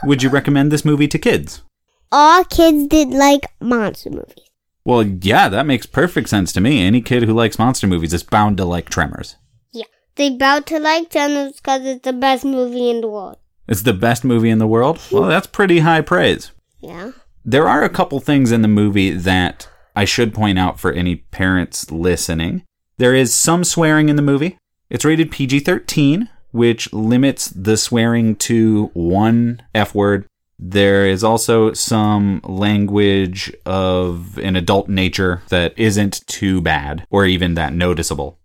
Would 0.05 0.23
you 0.23 0.29
recommend 0.29 0.71
this 0.71 0.85
movie 0.85 1.09
to 1.09 1.19
kids? 1.19 1.63
All 2.11 2.45
kids 2.45 2.87
did 2.87 3.09
like 3.09 3.47
monster 3.61 4.11
movies. 4.11 4.49
Well, 4.85 5.03
yeah, 5.03 5.49
that 5.51 5.67
makes 5.67 5.85
perfect 5.85 6.29
sense 6.29 6.53
to 6.53 6.61
me. 6.61 6.81
Any 6.81 7.03
kid 7.03 7.25
who 7.25 7.35
likes 7.35 7.59
monster 7.59 7.87
movies 7.87 8.15
is 8.15 8.23
bound 8.23 8.57
to 8.57 8.65
like 8.65 8.89
Tremors. 8.89 9.37
Yeah. 9.73 9.85
They 10.17 10.31
bout 10.31 10.67
to 10.69 10.79
like 10.79 11.11
Tremors 11.11 11.57
because 11.57 11.85
it's 11.85 12.05
the 12.05 12.15
best 12.15 12.45
movie 12.45 12.89
in 12.89 13.03
the 13.03 13.09
world. 13.09 13.37
It's 13.69 13.83
the 13.83 13.93
best 13.93 14.25
movie 14.25 14.49
in 14.49 14.59
the 14.59 14.67
world? 14.67 14.99
Well, 15.13 15.25
hmm. 15.25 15.29
that's 15.29 15.47
pretty 15.47 15.81
high 15.81 16.01
praise. 16.01 16.53
Yeah. 16.81 17.13
There 17.45 17.69
are 17.69 17.83
a 17.85 17.91
couple 17.91 18.19
things 18.21 18.51
in 18.51 18.63
the 18.63 18.69
movie 18.69 19.11
that 19.11 19.69
I 19.95 20.05
should 20.07 20.33
point 20.33 20.59
out 20.59 20.81
for 20.81 20.93
any 20.93 21.17
parents 21.17 21.91
listening. 21.91 22.65
There 22.97 23.15
is 23.15 23.35
some 23.35 23.65
swearing 23.65 24.09
in 24.09 24.17
the 24.17 24.23
movie. 24.23 24.59
It's 24.89 25.05
rated 25.05 25.31
PG 25.31 25.61
13, 25.61 26.31
which 26.51 26.93
limits 26.93 27.49
the 27.49 27.77
swearing 27.77 28.37
to 28.37 28.91
one 28.95 29.63
F 29.75 29.95
word. 29.95 30.27
There 30.59 31.07
is 31.07 31.23
also 31.23 31.73
some 31.73 32.41
language 32.45 33.53
of 33.65 34.39
an 34.39 34.57
adult 34.57 34.89
nature 34.89 35.43
that 35.51 35.73
isn't 35.79 36.27
too 36.27 36.61
bad 36.61 37.07
or 37.11 37.25
even 37.27 37.55
that 37.55 37.73
noticeable. 37.73 38.39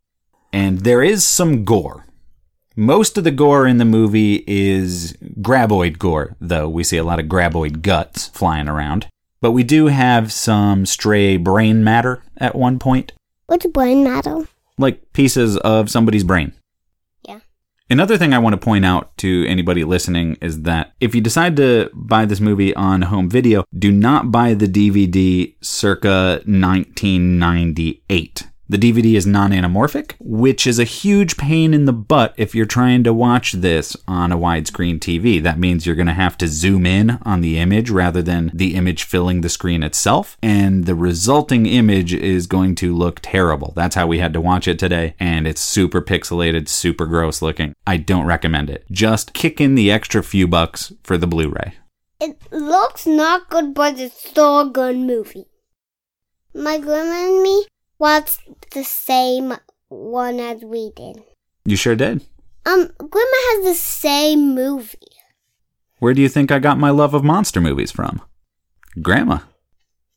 And 0.51 0.81
there 0.81 1.01
is 1.01 1.25
some 1.25 1.65
gore. 1.65 2.05
Most 2.75 3.17
of 3.17 3.23
the 3.23 3.31
gore 3.31 3.65
in 3.67 3.77
the 3.77 3.85
movie 3.85 4.43
is 4.47 5.13
graboid 5.41 5.97
gore, 5.99 6.35
though 6.39 6.69
we 6.69 6.83
see 6.83 6.97
a 6.97 7.03
lot 7.03 7.19
of 7.19 7.25
graboid 7.27 7.81
guts 7.81 8.27
flying 8.29 8.67
around. 8.67 9.07
But 9.41 9.51
we 9.51 9.63
do 9.63 9.87
have 9.87 10.31
some 10.31 10.85
stray 10.85 11.37
brain 11.37 11.83
matter 11.83 12.21
at 12.37 12.55
one 12.55 12.79
point, 12.79 13.11
What's 13.47 13.65
brain 13.67 14.03
matter? 14.03 14.47
like 14.77 15.13
pieces 15.13 15.57
of 15.57 15.89
somebody's 15.89 16.23
brain. 16.23 16.53
Another 17.93 18.17
thing 18.17 18.33
I 18.33 18.39
want 18.39 18.53
to 18.53 18.57
point 18.57 18.85
out 18.85 19.15
to 19.17 19.45
anybody 19.47 19.83
listening 19.83 20.35
is 20.41 20.63
that 20.63 20.93
if 20.99 21.13
you 21.13 21.21
decide 21.21 21.55
to 21.57 21.91
buy 21.93 22.25
this 22.25 22.39
movie 22.39 22.75
on 22.75 23.03
home 23.03 23.29
video, 23.29 23.65
do 23.77 23.91
not 23.91 24.31
buy 24.31 24.55
the 24.55 24.65
DVD 24.65 25.53
circa 25.61 26.41
1998. 26.47 28.47
The 28.69 28.77
DVD 28.77 29.15
is 29.15 29.27
non 29.27 29.51
anamorphic, 29.51 30.13
which 30.19 30.65
is 30.65 30.79
a 30.79 30.85
huge 30.85 31.35
pain 31.35 31.73
in 31.73 31.83
the 31.83 31.91
butt 31.91 32.33
if 32.37 32.55
you're 32.55 32.65
trying 32.65 33.03
to 33.03 33.13
watch 33.13 33.51
this 33.51 33.97
on 34.07 34.31
a 34.31 34.37
widescreen 34.37 34.99
TV. 34.99 35.43
That 35.43 35.59
means 35.59 35.85
you're 35.85 35.97
going 35.97 36.07
to 36.07 36.13
have 36.13 36.37
to 36.37 36.47
zoom 36.47 36.85
in 36.85 37.19
on 37.23 37.41
the 37.41 37.59
image 37.59 37.89
rather 37.89 38.21
than 38.21 38.51
the 38.53 38.75
image 38.75 39.03
filling 39.03 39.41
the 39.41 39.49
screen 39.49 39.83
itself, 39.83 40.37
and 40.41 40.85
the 40.85 40.95
resulting 40.95 41.65
image 41.65 42.13
is 42.13 42.47
going 42.47 42.75
to 42.75 42.95
look 42.95 43.19
terrible. 43.21 43.73
That's 43.75 43.95
how 43.95 44.07
we 44.07 44.19
had 44.19 44.31
to 44.31 44.41
watch 44.41 44.67
it 44.69 44.79
today, 44.79 45.15
and 45.19 45.45
it's 45.45 45.61
super 45.61 46.01
pixelated, 46.01 46.69
super 46.69 47.05
gross 47.05 47.41
looking. 47.41 47.75
I 47.85 47.97
don't 47.97 48.25
recommend 48.25 48.69
it. 48.69 48.85
Just 48.89 49.33
kick 49.33 49.59
in 49.59 49.75
the 49.75 49.91
extra 49.91 50.23
few 50.23 50.47
bucks 50.47 50.93
for 51.03 51.17
the 51.17 51.27
Blu 51.27 51.49
ray. 51.49 51.73
It 52.21 52.37
looks 52.49 53.05
not 53.05 53.49
good, 53.49 53.73
but 53.73 53.99
it's 53.99 54.29
still 54.29 54.61
a 54.61 54.69
good 54.69 54.95
movie. 54.95 55.47
My 56.55 56.77
grandma 56.77 57.27
and 57.27 57.43
me 57.43 57.65
watched 57.99 58.42
the 58.71 58.83
same 58.83 59.53
one 59.89 60.39
as 60.39 60.63
we 60.63 60.91
did. 60.95 61.23
You 61.65 61.75
sure 61.75 61.95
did. 61.95 62.21
Um, 62.65 62.91
grandma 62.97 63.37
has 63.51 63.65
the 63.65 63.75
same 63.75 64.55
movie. 64.55 64.97
Where 65.99 66.13
do 66.13 66.21
you 66.21 66.29
think 66.29 66.51
I 66.51 66.59
got 66.59 66.77
my 66.77 66.89
love 66.89 67.13
of 67.13 67.23
monster 67.23 67.61
movies 67.61 67.91
from? 67.91 68.21
Grandma. 69.01 69.39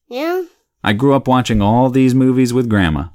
Yeah? 0.09 0.45
I 0.83 0.93
grew 0.93 1.15
up 1.15 1.27
watching 1.29 1.61
all 1.61 1.91
these 1.91 2.15
movies 2.15 2.53
with 2.53 2.69
Grandma. 2.69 3.09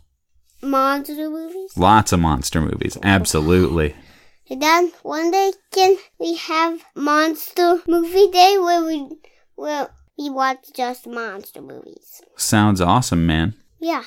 Monster 0.62 1.30
movies. 1.30 1.76
Lots 1.78 2.12
of 2.12 2.20
monster 2.20 2.62
movies. 2.62 2.98
Absolutely. 3.04 3.96
Hey, 4.44 4.56
Dad, 4.58 4.92
one 5.04 5.32
day 5.32 5.54
can 5.72 5.96
we 6.20 6.36
have 6.36 6.84
monster 6.96 7.82
movie 7.88 8.30
day 8.32 8.58
where 8.60 8.84
we 8.86 9.08
where 9.56 9.90
we 10.18 10.30
watch 10.30 10.66
just 10.76 11.08
monster 11.08 11.62
movies? 11.62 12.22
Sounds 12.36 12.82
awesome, 12.82 13.26
man. 13.26 13.56
Yeah. 13.80 14.04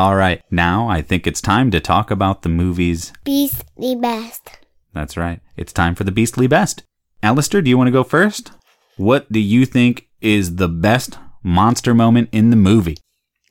All 0.00 0.16
right, 0.16 0.40
now 0.50 0.88
I 0.88 1.02
think 1.02 1.26
it's 1.26 1.42
time 1.42 1.70
to 1.72 1.78
talk 1.78 2.10
about 2.10 2.40
the 2.40 2.48
movies. 2.48 3.12
Beast 3.22 3.66
the 3.76 3.96
best. 3.96 4.48
That's 4.94 5.14
right. 5.14 5.40
It's 5.58 5.74
time 5.74 5.94
for 5.94 6.04
the 6.04 6.10
Beastly 6.10 6.46
Best. 6.46 6.84
Alistair, 7.22 7.60
do 7.60 7.68
you 7.68 7.76
want 7.76 7.88
to 7.88 7.92
go 7.92 8.02
first? 8.02 8.52
What 8.96 9.30
do 9.30 9.38
you 9.38 9.66
think 9.66 10.08
is 10.22 10.56
the 10.56 10.70
best 10.70 11.18
monster 11.42 11.92
moment 11.92 12.30
in 12.32 12.48
the 12.48 12.56
movie? 12.56 12.96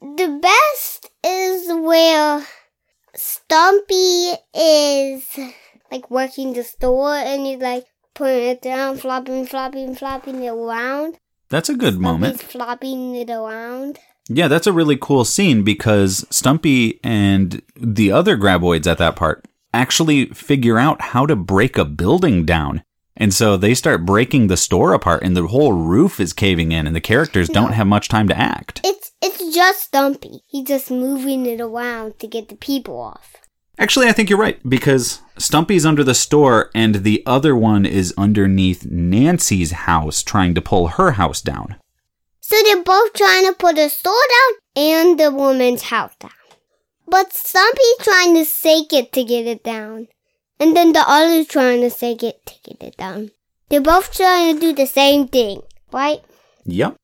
The 0.02 0.40
best 0.42 1.12
is 1.24 1.68
where 1.68 2.44
Stumpy 3.14 4.34
is 4.56 5.30
like 5.92 6.10
working 6.10 6.54
the 6.54 6.64
store 6.64 7.14
and 7.14 7.46
he's 7.46 7.60
like 7.60 7.86
putting 8.16 8.48
it 8.48 8.64
down, 8.64 8.98
flopping, 8.98 9.46
flopping, 9.46 9.94
flopping 9.94 10.42
it 10.42 10.50
around. 10.50 11.20
That's 11.50 11.70
a 11.70 11.76
good 11.76 12.00
moment. 12.00 12.42
Flopping 12.42 13.14
it 13.14 13.30
around. 13.30 14.00
Yeah, 14.30 14.48
that's 14.48 14.68
a 14.68 14.74
really 14.74 14.96
cool 14.96 15.26
scene 15.26 15.64
because 15.64 16.26
Stumpy 16.30 17.00
and 17.04 17.62
the 17.76 18.12
other 18.12 18.38
graboids 18.38 18.86
at 18.86 19.00
that 19.00 19.16
part 19.16 19.44
actually 19.74 20.28
figure 20.28 20.78
out 20.78 21.02
how 21.02 21.26
to 21.26 21.36
break 21.36 21.78
a 21.78 21.86
building 21.86 22.46
down. 22.46 22.84
And 23.18 23.34
so 23.34 23.58
they 23.58 23.74
start 23.74 24.06
breaking 24.06 24.48
the 24.48 24.56
store 24.56 24.94
apart 24.94 25.24
and 25.24 25.36
the 25.36 25.48
whole 25.48 25.74
roof 25.74 26.20
is 26.20 26.32
caving 26.32 26.72
in 26.72 26.88
and 26.88 26.96
the 26.96 27.02
characters 27.02 27.50
don't 27.50 27.74
have 27.74 27.88
much 27.88 28.08
time 28.08 28.28
to 28.30 28.38
act. 28.38 28.82
It's 28.84 29.12
it's 29.22 29.54
just 29.54 29.82
Stumpy. 29.82 30.42
He's 30.48 30.68
just 30.68 30.90
moving 30.90 31.46
it 31.46 31.60
around 31.60 32.20
to 32.20 32.28
get 32.28 32.48
the 32.48 32.56
people 32.56 32.98
off. 32.98 33.36
Actually, 33.78 34.08
I 34.08 34.12
think 34.12 34.30
you're 34.30 34.40
right 34.40 34.60
because 34.68 35.22
Stumpy's 35.38 35.86
under 35.86 36.04
the 36.04 36.14
store 36.14 36.70
and 36.76 36.96
the 36.96 37.24
other 37.26 37.56
one 37.56 37.86
is 37.86 38.14
underneath 38.18 38.86
Nancy's 38.86 39.72
house 39.72 40.22
trying 40.22 40.54
to 40.54 40.62
pull 40.62 40.90
her 40.90 41.14
house 41.14 41.42
down. 41.42 41.78
So 42.50 42.56
they're 42.64 42.84
both 42.84 43.14
trying 43.14 43.46
to 43.46 43.54
put 43.54 43.76
the 43.76 43.90
store 43.90 44.16
down 44.16 44.84
and 44.84 45.20
the 45.20 45.30
woman's 45.30 45.84
house 45.84 46.16
down. 46.20 46.32
But 47.08 47.32
Stumpy's 47.32 47.98
trying 48.02 48.34
to 48.34 48.44
sake 48.44 48.92
it 48.92 49.14
to 49.14 49.24
get 49.24 49.46
it 49.46 49.64
down. 49.64 50.08
And 50.60 50.76
then 50.76 50.94
the 50.94 51.04
other's 51.06 51.46
trying 51.46 51.82
to 51.82 51.92
sake 51.92 52.24
it 52.24 52.44
to 52.48 52.56
get 52.64 52.82
it 52.82 52.98
down. 52.98 53.30
They're 53.70 53.82
both 53.82 54.12
trying 54.12 54.56
to 54.56 54.60
do 54.60 54.74
the 54.74 54.88
same 54.88 55.28
thing, 55.28 55.62
right? 55.94 56.22
Yep. 56.66 56.96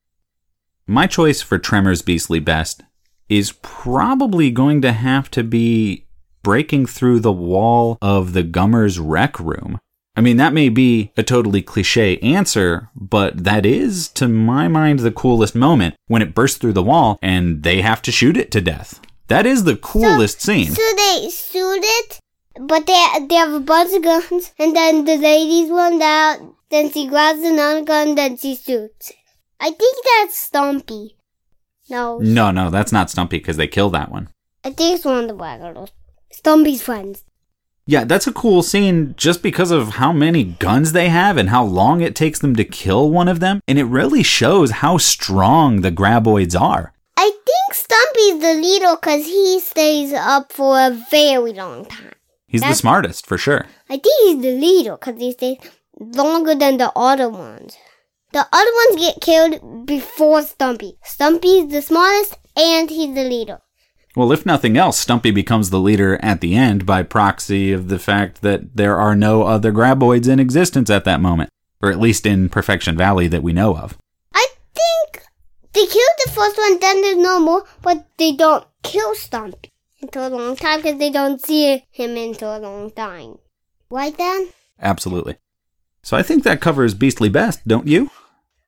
My 0.88 1.06
choice 1.06 1.44
for 1.44 1.60
Tremors 1.60 2.02
Beastly 2.02 2.40
Best 2.40 2.82
is 3.30 3.52
probably 3.62 4.50
going 4.50 4.82
to 4.82 4.94
have 4.94 5.30
to 5.30 5.44
be 5.44 6.08
breaking 6.42 6.88
through 6.88 7.20
the 7.20 7.32
wall 7.32 8.00
of 8.02 8.34
the 8.34 8.44
Gummers 8.44 9.00
rec 9.00 9.40
room. 9.40 9.80
I 10.18 10.22
mean, 10.22 10.38
that 10.38 10.54
may 10.54 10.70
be 10.70 11.12
a 11.18 11.24
totally 11.24 11.62
cliche 11.62 12.18
answer, 12.20 12.90
but 12.96 13.44
that 13.44 13.66
is, 13.66 14.08
to 14.10 14.28
my 14.28 14.68
mind, 14.70 15.00
the 15.00 15.12
coolest 15.12 15.56
moment 15.56 15.96
when 16.08 16.22
it 16.22 16.34
bursts 16.34 16.58
through 16.58 16.74
the 16.74 16.84
wall 16.84 17.20
and 17.22 17.64
they 17.64 17.82
have 17.82 18.02
to 18.04 18.12
shoot 18.12 18.38
it 18.38 18.50
to 18.52 18.62
death. 18.62 19.02
That 19.28 19.46
is 19.46 19.64
the 19.66 19.76
coolest 19.76 20.42
scene. 20.42 20.72
So 20.72 20.82
they 20.96 21.30
shoot 21.30 21.82
it, 21.84 22.20
but 22.62 22.86
they 22.88 23.04
they 23.28 23.36
have 23.36 23.54
a 23.54 23.60
bunch 23.60 23.94
of 23.94 24.04
guns, 24.04 24.54
and 24.58 24.76
then 24.76 25.04
the 25.04 25.18
ladies 25.18 25.70
run 25.70 26.02
out. 26.02 26.38
Then 26.70 26.92
she 26.92 27.08
grabs 27.08 27.42
another 27.42 27.84
gun, 27.84 28.16
then 28.16 28.38
she 28.38 28.56
shoots. 28.56 29.12
I 29.60 29.72
think 29.72 29.98
that's 30.06 30.38
Stumpy. 30.38 31.18
No, 31.90 32.20
No, 32.20 32.52
no, 32.52 32.70
that's 32.70 32.92
not 32.92 33.10
Stumpy 33.10 33.38
because 33.38 33.58
they 33.58 33.68
kill 33.68 33.90
that 33.92 34.12
one. 34.12 34.30
I 34.64 34.70
think 34.72 34.96
it's 34.96 35.06
one 35.06 35.24
of 35.24 35.28
the 35.28 35.36
regulars. 35.36 35.92
Stumpy's 36.32 36.82
friends. 36.82 37.24
Yeah, 37.88 38.04
that's 38.04 38.26
a 38.26 38.34
cool 38.34 38.64
scene 38.64 39.14
just 39.16 39.44
because 39.44 39.70
of 39.70 39.90
how 39.90 40.12
many 40.12 40.44
guns 40.44 40.92
they 40.92 41.10
have 41.10 41.38
and 41.38 41.50
how 41.50 41.64
long 41.64 42.02
it 42.02 42.16
takes 42.16 42.40
them 42.40 42.56
to 42.56 42.66
kill 42.66 43.12
one 43.12 43.28
of 43.28 43.40
them. 43.40 43.62
And 43.68 43.78
it 43.78 43.84
really 43.84 44.24
shows 44.24 44.72
how 44.72 44.98
strong 44.98 45.82
the 45.82 45.92
graboids 45.92 46.60
are. 46.60 46.94
I 47.16 47.30
think 47.30 47.74
Stumpy's 47.74 48.42
the 48.42 48.60
leader 48.60 48.96
because 49.00 49.26
he 49.26 49.60
stays 49.60 50.14
up 50.14 50.52
for 50.52 50.80
a 50.80 51.00
very 51.12 51.54
long 51.54 51.86
time. 51.86 52.14
He's 52.48 52.62
the 52.62 52.74
smartest, 52.74 53.28
for 53.28 53.38
sure. 53.38 53.68
I 53.88 53.98
think 53.98 54.16
he's 54.24 54.42
the 54.42 54.60
leader 54.60 54.98
because 54.98 55.20
he 55.20 55.32
stays 55.34 55.58
longer 56.00 56.56
than 56.56 56.78
the 56.78 56.92
other 56.96 57.30
ones. 57.30 57.78
The 58.32 58.48
other 58.52 58.72
ones 58.90 59.02
get 59.02 59.22
killed 59.22 59.86
before 59.86 60.42
Stumpy. 60.42 60.98
Stumpy's 61.04 61.72
the 61.72 61.84
smartest 61.84 62.40
and 62.58 62.90
he's 62.90 63.14
the 63.14 63.24
leader. 63.24 63.60
Well, 64.16 64.32
if 64.32 64.46
nothing 64.46 64.78
else, 64.78 64.98
Stumpy 64.98 65.32
becomes 65.32 65.70
the 65.70 65.80
leader 65.80 66.18
at 66.22 66.40
the 66.40 66.56
end 66.56 66.86
by 66.86 67.04
proxy 67.04 67.74
of 67.74 67.90
the 67.90 68.00
fact 68.00 68.42
that 68.42 68.78
there 68.78 68.98
are 68.98 69.16
no 69.16 69.44
other 69.44 69.74
graboids 69.74 70.30
in 70.30 70.40
existence 70.40 70.90
at 70.90 71.04
that 71.04 71.20
moment, 71.20 71.50
or 71.82 71.92
at 71.92 72.00
least 72.00 72.26
in 72.26 72.48
Perfection 72.48 72.96
Valley 72.96 73.28
that 73.28 73.44
we 73.44 73.52
know 73.52 73.76
of. 73.76 73.98
I 74.34 74.48
think 74.74 75.24
they 75.74 75.86
killed 75.86 76.18
the 76.24 76.32
first 76.32 76.58
one, 76.58 76.80
then 76.80 77.02
there's 77.02 77.18
no 77.18 77.42
more, 77.42 77.66
but 77.82 78.08
they 78.18 78.32
don't 78.32 78.66
kill 78.84 79.16
Stumpy 79.16 79.74
until 80.02 80.28
a 80.28 80.30
long 80.30 80.56
time 80.56 80.82
because 80.82 80.98
they 80.98 81.10
don't 81.10 81.46
see 81.46 81.84
him 81.92 82.16
until 82.16 82.56
a 82.56 82.60
long 82.60 82.92
time. 82.92 83.40
Right, 83.90 84.18
Dan? 84.18 84.48
Absolutely. 84.80 85.36
So 86.04 86.16
I 86.16 86.24
think 86.24 86.44
that 86.44 86.62
covers 86.62 86.94
Beastly 86.94 87.30
Best, 87.30 87.68
don't 87.68 87.88
you? 87.88 88.12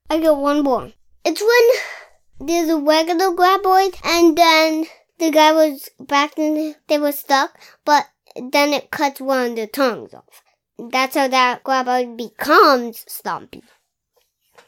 I 0.10 0.20
got 0.20 0.42
one 0.42 0.64
more. 0.64 0.92
It's 1.24 1.42
when 1.42 2.48
there's 2.48 2.70
a 2.70 2.78
regular 2.78 3.32
graboid 3.32 3.96
and 4.04 4.38
then 4.38 4.86
the 5.19 5.32
guy 5.32 5.51
was 5.51 5.89
back 5.99 6.38
in, 6.38 6.75
they 6.88 6.97
were 6.97 7.12
stuck, 7.12 7.60
but 7.86 8.08
then 8.36 8.73
it 8.73 8.91
cuts 8.91 9.19
one 9.19 9.51
of 9.51 9.56
the 9.56 9.67
tongues 9.67 10.13
off. 10.13 10.43
That's 10.77 11.15
how 11.15 11.27
that 11.27 11.63
graboid 11.63 12.17
becomes 12.17 13.03
Stumpy. 13.08 13.63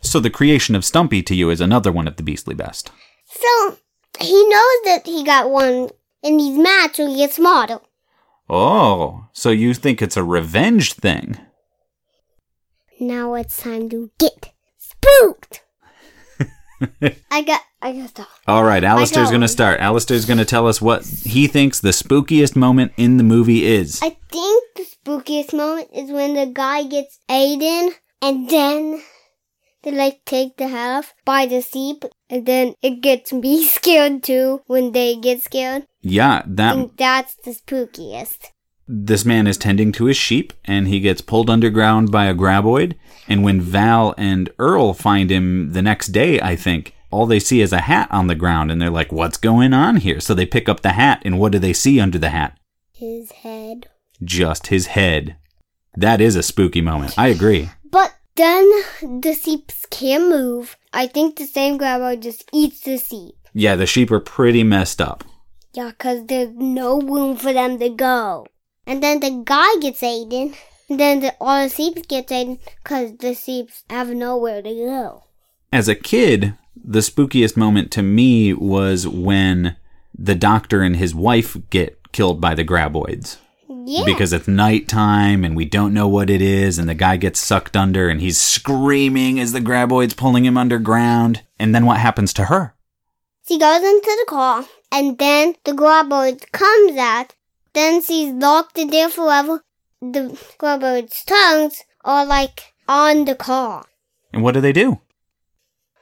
So 0.02 0.20
the 0.20 0.30
creation 0.30 0.76
of 0.76 0.86
Stumpy 0.86 1.22
to 1.24 1.36
you 1.36 1.50
is 1.50 1.62
another 1.62 1.92
one 1.92 2.08
of 2.08 2.16
the 2.16 2.24
Beastly 2.24 2.56
Best. 2.56 2.92
So 3.26 3.78
he 4.20 4.48
knows 4.50 4.80
that 4.86 5.02
he 5.06 5.24
got 5.24 5.50
one 5.50 5.90
and 6.24 6.40
he's 6.40 6.58
mad, 6.58 6.96
so 6.96 7.08
he 7.08 7.18
gets 7.18 7.36
smarter. 7.36 7.80
Oh, 8.50 9.28
so 9.32 9.52
you 9.52 9.74
think 9.74 10.02
it's 10.02 10.18
a 10.18 10.24
revenge 10.24 10.94
thing? 10.94 11.38
Now 13.00 13.36
it's 13.36 13.62
time 13.62 13.90
to 13.90 14.10
get 14.18 14.52
spooked. 14.78 15.62
I 17.32 17.42
got, 17.42 17.62
I 17.82 17.94
got 17.94 18.10
stuff. 18.10 18.42
All 18.48 18.64
right, 18.64 18.84
Alistair's 18.84 19.30
going 19.30 19.42
to 19.42 19.48
start. 19.48 19.80
Alistair's 19.80 20.26
going 20.26 20.38
to 20.38 20.46
tell 20.46 20.68
us 20.68 20.82
what 20.82 21.06
he 21.06 21.48
thinks 21.48 21.80
the 21.80 21.90
spookiest 21.90 22.56
moment 22.56 22.94
in 22.98 23.18
the 23.18 23.24
movie 23.24 23.66
is. 23.66 24.02
I 24.02 24.18
think 24.32 24.64
the 24.76 24.86
spookiest 24.86 25.54
moment 25.54 25.90
is 25.94 26.12
when 26.12 26.34
the 26.36 26.46
guy 26.46 26.84
gets 26.84 27.20
Aiden 27.30 27.92
and 28.22 28.50
then 28.50 29.02
they 29.84 29.92
like 29.92 30.22
take 30.26 30.58
the 30.58 30.68
hat 30.68 30.98
off 31.00 31.14
by 31.26 31.46
the 31.46 31.62
seat 31.62 32.04
and 32.30 32.46
then 32.46 32.74
it 32.82 33.02
gets 33.02 33.32
me 33.32 33.66
scared 33.78 34.24
too 34.24 34.62
when 34.68 34.92
they 34.92 35.16
get 35.16 35.42
scared. 35.42 35.86
yeah, 36.02 36.44
that 36.46 36.98
that's 36.98 37.36
the 37.44 37.52
spookiest. 37.52 38.52
This 38.92 39.24
man 39.24 39.46
is 39.46 39.56
tending 39.58 39.92
to 39.94 40.06
his 40.06 40.18
sheep 40.18 40.52
and 40.66 40.88
he 40.88 41.00
gets 41.00 41.22
pulled 41.22 41.48
underground 41.48 42.12
by 42.12 42.26
a 42.26 42.34
graboid. 42.34 42.96
And 43.28 43.44
when 43.44 43.62
Val 43.62 44.16
and 44.18 44.50
Earl 44.58 44.94
find 44.94 45.30
him 45.30 45.74
the 45.74 45.84
next 45.84 46.08
day, 46.08 46.42
I 46.42 46.56
think, 46.56 46.96
all 47.12 47.28
they 47.28 47.40
see 47.40 47.62
is 47.62 47.72
a 47.72 47.82
hat 47.82 48.08
on 48.12 48.26
the 48.26 48.34
ground 48.34 48.72
and 48.72 48.82
they're 48.82 48.90
like, 48.90 49.12
what's 49.12 49.38
going 49.38 49.74
on 49.74 49.98
here? 49.98 50.20
So 50.20 50.34
they 50.34 50.48
pick 50.48 50.68
up 50.68 50.82
the 50.82 50.94
hat 50.94 51.22
and 51.24 51.40
what 51.40 51.52
do 51.52 51.60
they 51.60 51.72
see 51.74 52.00
under 52.00 52.18
the 52.18 52.32
hat? 52.32 52.58
His 52.92 53.32
head. 53.32 53.88
Just 54.24 54.68
his 54.68 54.88
head. 54.88 55.38
That 55.96 56.20
is 56.20 56.36
a 56.36 56.42
spooky 56.44 56.82
moment. 56.82 57.14
I 57.18 57.28
agree. 57.28 57.70
But 57.90 58.16
then 58.36 58.68
the 59.22 59.34
seeps 59.40 59.86
can't 59.92 60.30
move. 60.30 60.78
I 60.94 61.06
think 61.06 61.36
the 61.36 61.46
same 61.46 61.78
graboid 61.78 62.22
just 62.22 62.50
eats 62.52 62.82
the 62.82 62.98
sheep. 62.98 63.36
Yeah, 63.54 63.76
the 63.76 63.86
sheep 63.86 64.10
are 64.12 64.20
pretty 64.20 64.64
messed 64.64 65.00
up. 65.00 65.24
Yeah, 65.74 65.92
'cause 65.92 66.26
there's 66.26 66.54
no 66.56 67.00
room 67.02 67.38
for 67.38 67.54
them 67.54 67.78
to 67.80 67.90
go. 67.90 68.48
And 68.90 69.04
then 69.04 69.20
the 69.20 69.44
guy 69.46 69.76
gets 69.80 70.02
eaten. 70.04 70.56
And 70.90 71.00
then 71.00 71.20
the, 71.20 71.36
all 71.40 71.64
the 71.64 71.70
seeps 71.70 72.02
get 72.08 72.28
Aiden 72.28 72.58
'cause 72.84 73.14
the 73.20 73.36
seeps 73.36 73.84
have 73.90 74.10
nowhere 74.10 74.64
to 74.64 74.74
go. 74.74 75.24
As 75.72 75.88
a 75.88 75.94
kid, 75.94 76.56
the 76.76 77.00
spookiest 77.00 77.56
moment 77.56 77.92
to 77.92 78.02
me 78.02 78.54
was 78.54 79.08
when 79.08 79.76
the 80.18 80.34
doctor 80.34 80.82
and 80.82 80.96
his 80.96 81.14
wife 81.14 81.56
get 81.70 82.12
killed 82.12 82.42
by 82.42 82.56
the 82.56 82.66
graboids. 82.66 83.38
Yeah. 83.86 84.04
because 84.06 84.34
it's 84.34 84.48
nighttime 84.48 85.44
and 85.44 85.56
we 85.56 85.66
don't 85.66 85.94
know 85.96 86.08
what 86.08 86.30
it 86.30 86.42
is 86.42 86.78
and 86.78 86.88
the 86.88 86.94
guy 86.94 87.18
gets 87.18 87.40
sucked 87.40 87.76
under 87.76 88.08
and 88.08 88.22
he's 88.22 88.40
screaming 88.40 89.40
as 89.40 89.52
the 89.52 89.62
graboid's 89.62 90.14
pulling 90.14 90.46
him 90.46 90.58
underground 90.58 91.42
and 91.58 91.74
then 91.74 91.88
what 91.88 91.98
happens 91.98 92.32
to 92.34 92.46
her 92.46 92.76
she 93.48 93.58
goes 93.58 93.82
into 93.82 94.16
the 94.20 94.26
car. 94.28 94.66
And 94.92 95.18
then 95.18 95.56
the 95.64 95.72
graboid 95.72 96.52
comes 96.52 96.96
out. 96.98 97.34
Then 97.74 98.02
she's 98.02 98.34
locked 98.34 98.78
in 98.78 98.90
there 98.90 99.10
forever. 99.10 99.64
The 100.02 100.38
graboid's 100.58 101.24
tongues 101.26 101.84
are 102.04 102.26
like 102.26 102.74
on 102.88 103.26
the 103.26 103.36
car. 103.36 103.86
and 104.34 104.44
what 104.44 104.54
do 104.54 104.62
they 104.62 104.74
do 104.74 105.00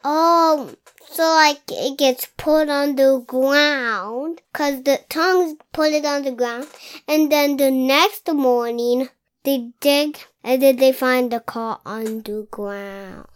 Oh, 0.03 0.71
so 1.09 1.23
like 1.23 1.59
it 1.69 1.97
gets 1.97 2.27
put 2.37 2.69
on 2.69 2.95
the 2.95 3.23
ground 3.27 4.41
because 4.53 4.83
the 4.83 4.99
tongues 5.09 5.55
put 5.73 5.91
it 5.91 6.05
on 6.05 6.23
the 6.23 6.31
ground, 6.31 6.67
and 7.07 7.31
then 7.31 7.57
the 7.57 7.71
next 7.71 8.31
morning 8.31 9.09
they 9.43 9.71
dig 9.81 10.17
and 10.43 10.61
then 10.61 10.75
they 10.77 10.91
find 10.91 11.31
the 11.31 11.39
car 11.41 11.81
on 11.85 12.21
the 12.21 12.47
ground. 12.51 13.27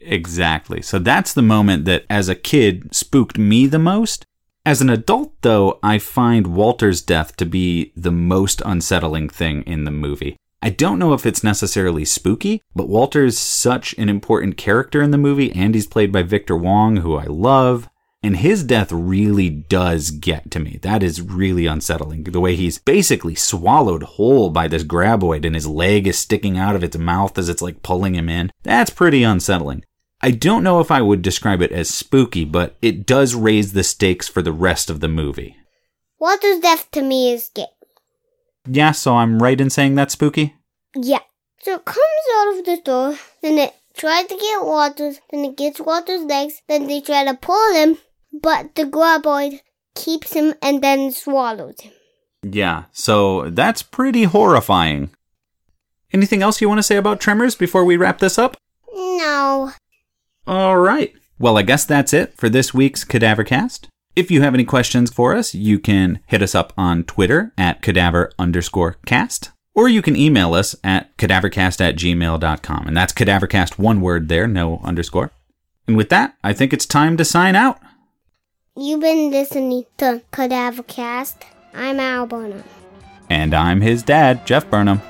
exactly 0.00 0.80
so 0.82 0.98
that's 0.98 1.32
the 1.34 1.42
moment 1.42 1.84
that 1.84 2.04
as 2.10 2.28
a 2.28 2.34
kid 2.34 2.94
spooked 2.94 3.38
me 3.38 3.66
the 3.66 3.78
most 3.78 4.26
as 4.64 4.80
an 4.80 4.90
adult 4.90 5.32
though 5.42 5.78
i 5.82 5.98
find 5.98 6.46
walter's 6.46 7.02
death 7.02 7.36
to 7.36 7.46
be 7.46 7.92
the 7.96 8.12
most 8.12 8.62
unsettling 8.64 9.28
thing 9.28 9.62
in 9.62 9.84
the 9.84 9.90
movie 9.90 10.36
I 10.60 10.70
don't 10.70 10.98
know 10.98 11.12
if 11.12 11.24
it's 11.24 11.44
necessarily 11.44 12.04
spooky, 12.04 12.62
but 12.74 12.88
Walter's 12.88 13.38
such 13.38 13.94
an 13.96 14.08
important 14.08 14.56
character 14.56 15.00
in 15.00 15.12
the 15.12 15.16
movie, 15.16 15.52
and 15.52 15.72
he's 15.72 15.86
played 15.86 16.10
by 16.10 16.22
Victor 16.22 16.56
Wong, 16.56 16.96
who 16.96 17.14
I 17.14 17.26
love. 17.26 17.88
And 18.24 18.38
his 18.38 18.64
death 18.64 18.90
really 18.90 19.48
does 19.48 20.10
get 20.10 20.50
to 20.50 20.58
me. 20.58 20.80
That 20.82 21.04
is 21.04 21.22
really 21.22 21.66
unsettling. 21.66 22.24
The 22.24 22.40
way 22.40 22.56
he's 22.56 22.80
basically 22.80 23.36
swallowed 23.36 24.02
whole 24.02 24.50
by 24.50 24.66
this 24.66 24.82
graboid 24.82 25.44
and 25.44 25.54
his 25.54 25.68
leg 25.68 26.08
is 26.08 26.18
sticking 26.18 26.58
out 26.58 26.74
of 26.74 26.82
its 26.82 26.98
mouth 26.98 27.38
as 27.38 27.48
it's 27.48 27.62
like 27.62 27.84
pulling 27.84 28.16
him 28.16 28.28
in. 28.28 28.50
That's 28.64 28.90
pretty 28.90 29.22
unsettling. 29.22 29.84
I 30.20 30.32
don't 30.32 30.64
know 30.64 30.80
if 30.80 30.90
I 30.90 31.00
would 31.00 31.22
describe 31.22 31.62
it 31.62 31.70
as 31.70 31.88
spooky, 31.88 32.44
but 32.44 32.76
it 32.82 33.06
does 33.06 33.34
raise 33.34 33.72
the 33.72 33.84
stakes 33.84 34.26
for 34.26 34.42
the 34.42 34.52
rest 34.52 34.90
of 34.90 35.00
the 35.00 35.08
movie. 35.08 35.56
Walter's 36.18 36.58
death 36.60 36.90
to 36.92 37.02
me 37.02 37.32
is 37.32 37.46
scary. 37.46 37.68
Yeah, 38.66 38.92
so 38.92 39.16
I'm 39.16 39.40
right 39.42 39.60
in 39.60 39.70
saying 39.70 39.94
that's 39.94 40.14
spooky? 40.14 40.56
Yeah. 40.94 41.20
So 41.62 41.74
it 41.74 41.84
comes 41.84 41.98
out 42.36 42.58
of 42.58 42.64
the 42.64 42.80
door, 42.84 43.18
then 43.42 43.58
it 43.58 43.74
tries 43.96 44.26
to 44.26 44.36
get 44.36 44.64
Walter's, 44.64 45.20
then 45.30 45.44
it 45.44 45.56
gets 45.56 45.80
Walter's 45.80 46.22
legs, 46.22 46.62
then 46.68 46.86
they 46.86 47.00
try 47.00 47.24
to 47.24 47.34
pull 47.34 47.74
him, 47.74 47.98
but 48.32 48.74
the 48.74 48.84
graboid 48.84 49.60
keeps 49.94 50.32
him 50.34 50.54
and 50.62 50.82
then 50.82 51.10
swallows 51.12 51.80
him. 51.80 51.92
Yeah, 52.42 52.84
so 52.92 53.50
that's 53.50 53.82
pretty 53.82 54.24
horrifying. 54.24 55.10
Anything 56.12 56.42
else 56.42 56.60
you 56.60 56.68
want 56.68 56.78
to 56.78 56.84
say 56.84 56.96
about 56.96 57.20
Tremors 57.20 57.54
before 57.54 57.84
we 57.84 57.96
wrap 57.96 58.18
this 58.18 58.38
up? 58.38 58.56
No. 58.94 59.72
All 60.48 60.78
right. 60.78 61.12
Well, 61.38 61.58
I 61.58 61.62
guess 61.62 61.84
that's 61.84 62.14
it 62.14 62.32
for 62.32 62.48
this 62.48 62.72
week's 62.72 63.04
Cadavercast. 63.04 63.86
If 64.16 64.30
you 64.30 64.40
have 64.40 64.54
any 64.54 64.64
questions 64.64 65.12
for 65.12 65.36
us, 65.36 65.54
you 65.54 65.78
can 65.78 66.20
hit 66.26 66.40
us 66.40 66.54
up 66.54 66.72
on 66.78 67.04
Twitter 67.04 67.52
at 67.58 67.82
cadaver 67.82 68.32
underscore 68.38 68.96
cast, 69.04 69.50
or 69.74 69.90
you 69.90 70.00
can 70.00 70.16
email 70.16 70.54
us 70.54 70.74
at 70.82 71.14
cadavercast 71.18 71.82
at 71.82 71.96
gmail.com. 71.96 72.88
And 72.88 72.96
that's 72.96 73.12
cadavercast, 73.12 73.78
one 73.78 74.00
word 74.00 74.30
there, 74.30 74.48
no 74.48 74.80
underscore. 74.82 75.32
And 75.86 75.98
with 75.98 76.08
that, 76.08 76.34
I 76.42 76.54
think 76.54 76.72
it's 76.72 76.86
time 76.86 77.18
to 77.18 77.26
sign 77.26 77.54
out. 77.54 77.78
You've 78.74 79.02
been 79.02 79.30
listening 79.30 79.84
to 79.98 80.22
Cadavercast. 80.32 81.42
I'm 81.74 82.00
Al 82.00 82.26
Burnham. 82.26 82.64
And 83.28 83.52
I'm 83.52 83.82
his 83.82 84.02
dad, 84.02 84.46
Jeff 84.46 84.70
Burnham. 84.70 85.02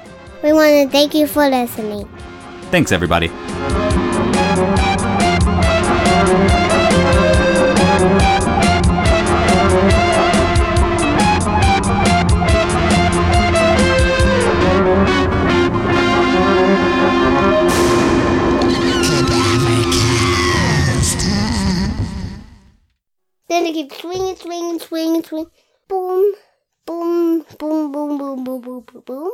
We 0.42 0.52
want 0.52 0.68
to 0.70 0.88
thank 0.90 1.14
you 1.14 1.28
for 1.28 1.48
listening. 1.48 2.08
Thanks, 2.72 2.90
everybody. 2.90 3.30
Swinging, 24.88 25.22
swinging. 25.22 25.50
Boom, 25.86 26.32
boom, 26.86 27.44
boom, 27.58 27.92
boom, 27.92 28.18
boom, 28.18 28.44
boom, 28.44 28.60
boom, 28.62 28.80
boom, 28.80 29.02
boom. 29.06 29.30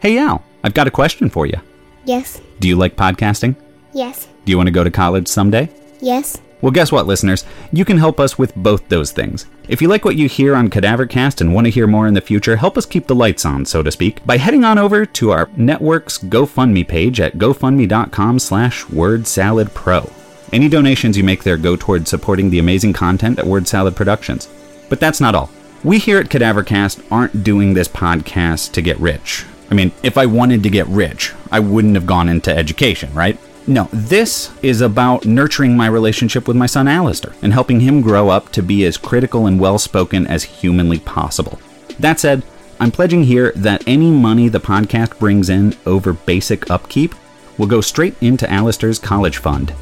Hey, 0.00 0.18
Al, 0.18 0.42
I've 0.64 0.74
got 0.74 0.86
a 0.86 0.90
question 0.90 1.28
for 1.28 1.46
you. 1.46 1.58
Yes. 2.04 2.40
Do 2.60 2.68
you 2.68 2.76
like 2.76 2.96
podcasting? 2.96 3.54
Yes. 3.92 4.28
Do 4.44 4.52
you 4.52 4.56
want 4.56 4.68
to 4.68 4.72
go 4.72 4.84
to 4.84 4.90
college 4.90 5.28
someday? 5.28 5.68
Yes. 6.00 6.40
Well, 6.62 6.72
guess 6.72 6.92
what, 6.92 7.06
listeners? 7.06 7.44
You 7.72 7.84
can 7.84 7.98
help 7.98 8.20
us 8.20 8.38
with 8.38 8.54
both 8.54 8.88
those 8.88 9.12
things. 9.12 9.46
If 9.68 9.80
you 9.82 9.88
like 9.88 10.04
what 10.04 10.16
you 10.16 10.28
hear 10.28 10.54
on 10.54 10.68
Cadavercast 10.68 11.40
and 11.40 11.54
want 11.54 11.66
to 11.66 11.70
hear 11.70 11.86
more 11.86 12.06
in 12.06 12.14
the 12.14 12.20
future, 12.20 12.56
help 12.56 12.76
us 12.78 12.86
keep 12.86 13.06
the 13.06 13.14
lights 13.14 13.44
on, 13.44 13.64
so 13.64 13.82
to 13.82 13.90
speak, 13.90 14.24
by 14.26 14.36
heading 14.36 14.64
on 14.64 14.78
over 14.78 15.06
to 15.06 15.30
our 15.30 15.48
network's 15.56 16.18
GoFundMe 16.18 16.86
page 16.86 17.18
at 17.20 17.38
gofundme.com 17.38 18.38
slash 18.38 18.84
wordsaladpro. 18.84 20.19
Any 20.52 20.68
donations 20.68 21.16
you 21.16 21.22
make 21.22 21.44
there 21.44 21.56
go 21.56 21.76
towards 21.76 22.10
supporting 22.10 22.50
the 22.50 22.58
amazing 22.58 22.92
content 22.92 23.38
at 23.38 23.46
Word 23.46 23.68
Salad 23.68 23.94
Productions. 23.94 24.48
But 24.88 24.98
that's 24.98 25.20
not 25.20 25.36
all. 25.36 25.48
We 25.84 26.00
here 26.00 26.18
at 26.18 26.28
Cadavercast 26.28 27.06
aren't 27.10 27.44
doing 27.44 27.72
this 27.72 27.86
podcast 27.86 28.72
to 28.72 28.82
get 28.82 28.98
rich. 28.98 29.46
I 29.70 29.74
mean, 29.74 29.92
if 30.02 30.18
I 30.18 30.26
wanted 30.26 30.64
to 30.64 30.70
get 30.70 30.88
rich, 30.88 31.32
I 31.52 31.60
wouldn't 31.60 31.94
have 31.94 32.06
gone 32.06 32.28
into 32.28 32.54
education, 32.54 33.14
right? 33.14 33.38
No, 33.68 33.88
this 33.92 34.50
is 34.60 34.80
about 34.80 35.24
nurturing 35.24 35.76
my 35.76 35.86
relationship 35.86 36.48
with 36.48 36.56
my 36.56 36.66
son 36.66 36.88
Alistair 36.88 37.32
and 37.42 37.52
helping 37.52 37.78
him 37.78 38.00
grow 38.00 38.28
up 38.28 38.50
to 38.50 38.62
be 38.62 38.84
as 38.84 38.96
critical 38.96 39.46
and 39.46 39.60
well 39.60 39.78
spoken 39.78 40.26
as 40.26 40.42
humanly 40.42 40.98
possible. 40.98 41.60
That 42.00 42.18
said, 42.18 42.42
I'm 42.80 42.90
pledging 42.90 43.22
here 43.22 43.52
that 43.54 43.84
any 43.86 44.10
money 44.10 44.48
the 44.48 44.58
podcast 44.58 45.16
brings 45.20 45.48
in 45.48 45.76
over 45.86 46.12
basic 46.12 46.68
upkeep 46.68 47.14
will 47.56 47.68
go 47.68 47.80
straight 47.80 48.16
into 48.20 48.50
Alistair's 48.50 48.98
college 48.98 49.36
fund. 49.36 49.72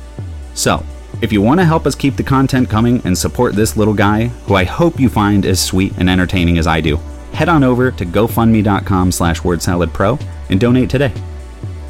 So, 0.59 0.85
if 1.23 1.33
you 1.33 1.41
want 1.41 1.61
to 1.61 1.65
help 1.65 1.87
us 1.87 1.95
keep 1.95 2.17
the 2.17 2.25
content 2.25 2.69
coming 2.69 3.01
and 3.05 3.17
support 3.17 3.55
this 3.55 3.77
little 3.77 3.95
guy, 3.95 4.27
who 4.47 4.57
I 4.57 4.65
hope 4.65 4.99
you 4.99 5.09
find 5.09 5.47
as 5.47 5.65
sweet 5.65 5.93
and 5.99 6.11
entertaining 6.11 6.59
as 6.59 6.67
I 6.67 6.81
do, 6.81 6.97
head 7.33 7.49
on 7.49 7.63
over 7.63 7.93
to 7.93 8.05
gofundme.com 8.05 9.13
slash 9.13 9.41
wordsaladpro 9.43 10.21
and 10.51 10.59
donate 10.59 10.91
today. 10.91 11.13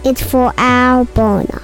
It's 0.04 0.22
for 0.22 0.52
our 0.58 1.06
Bona. 1.06 1.62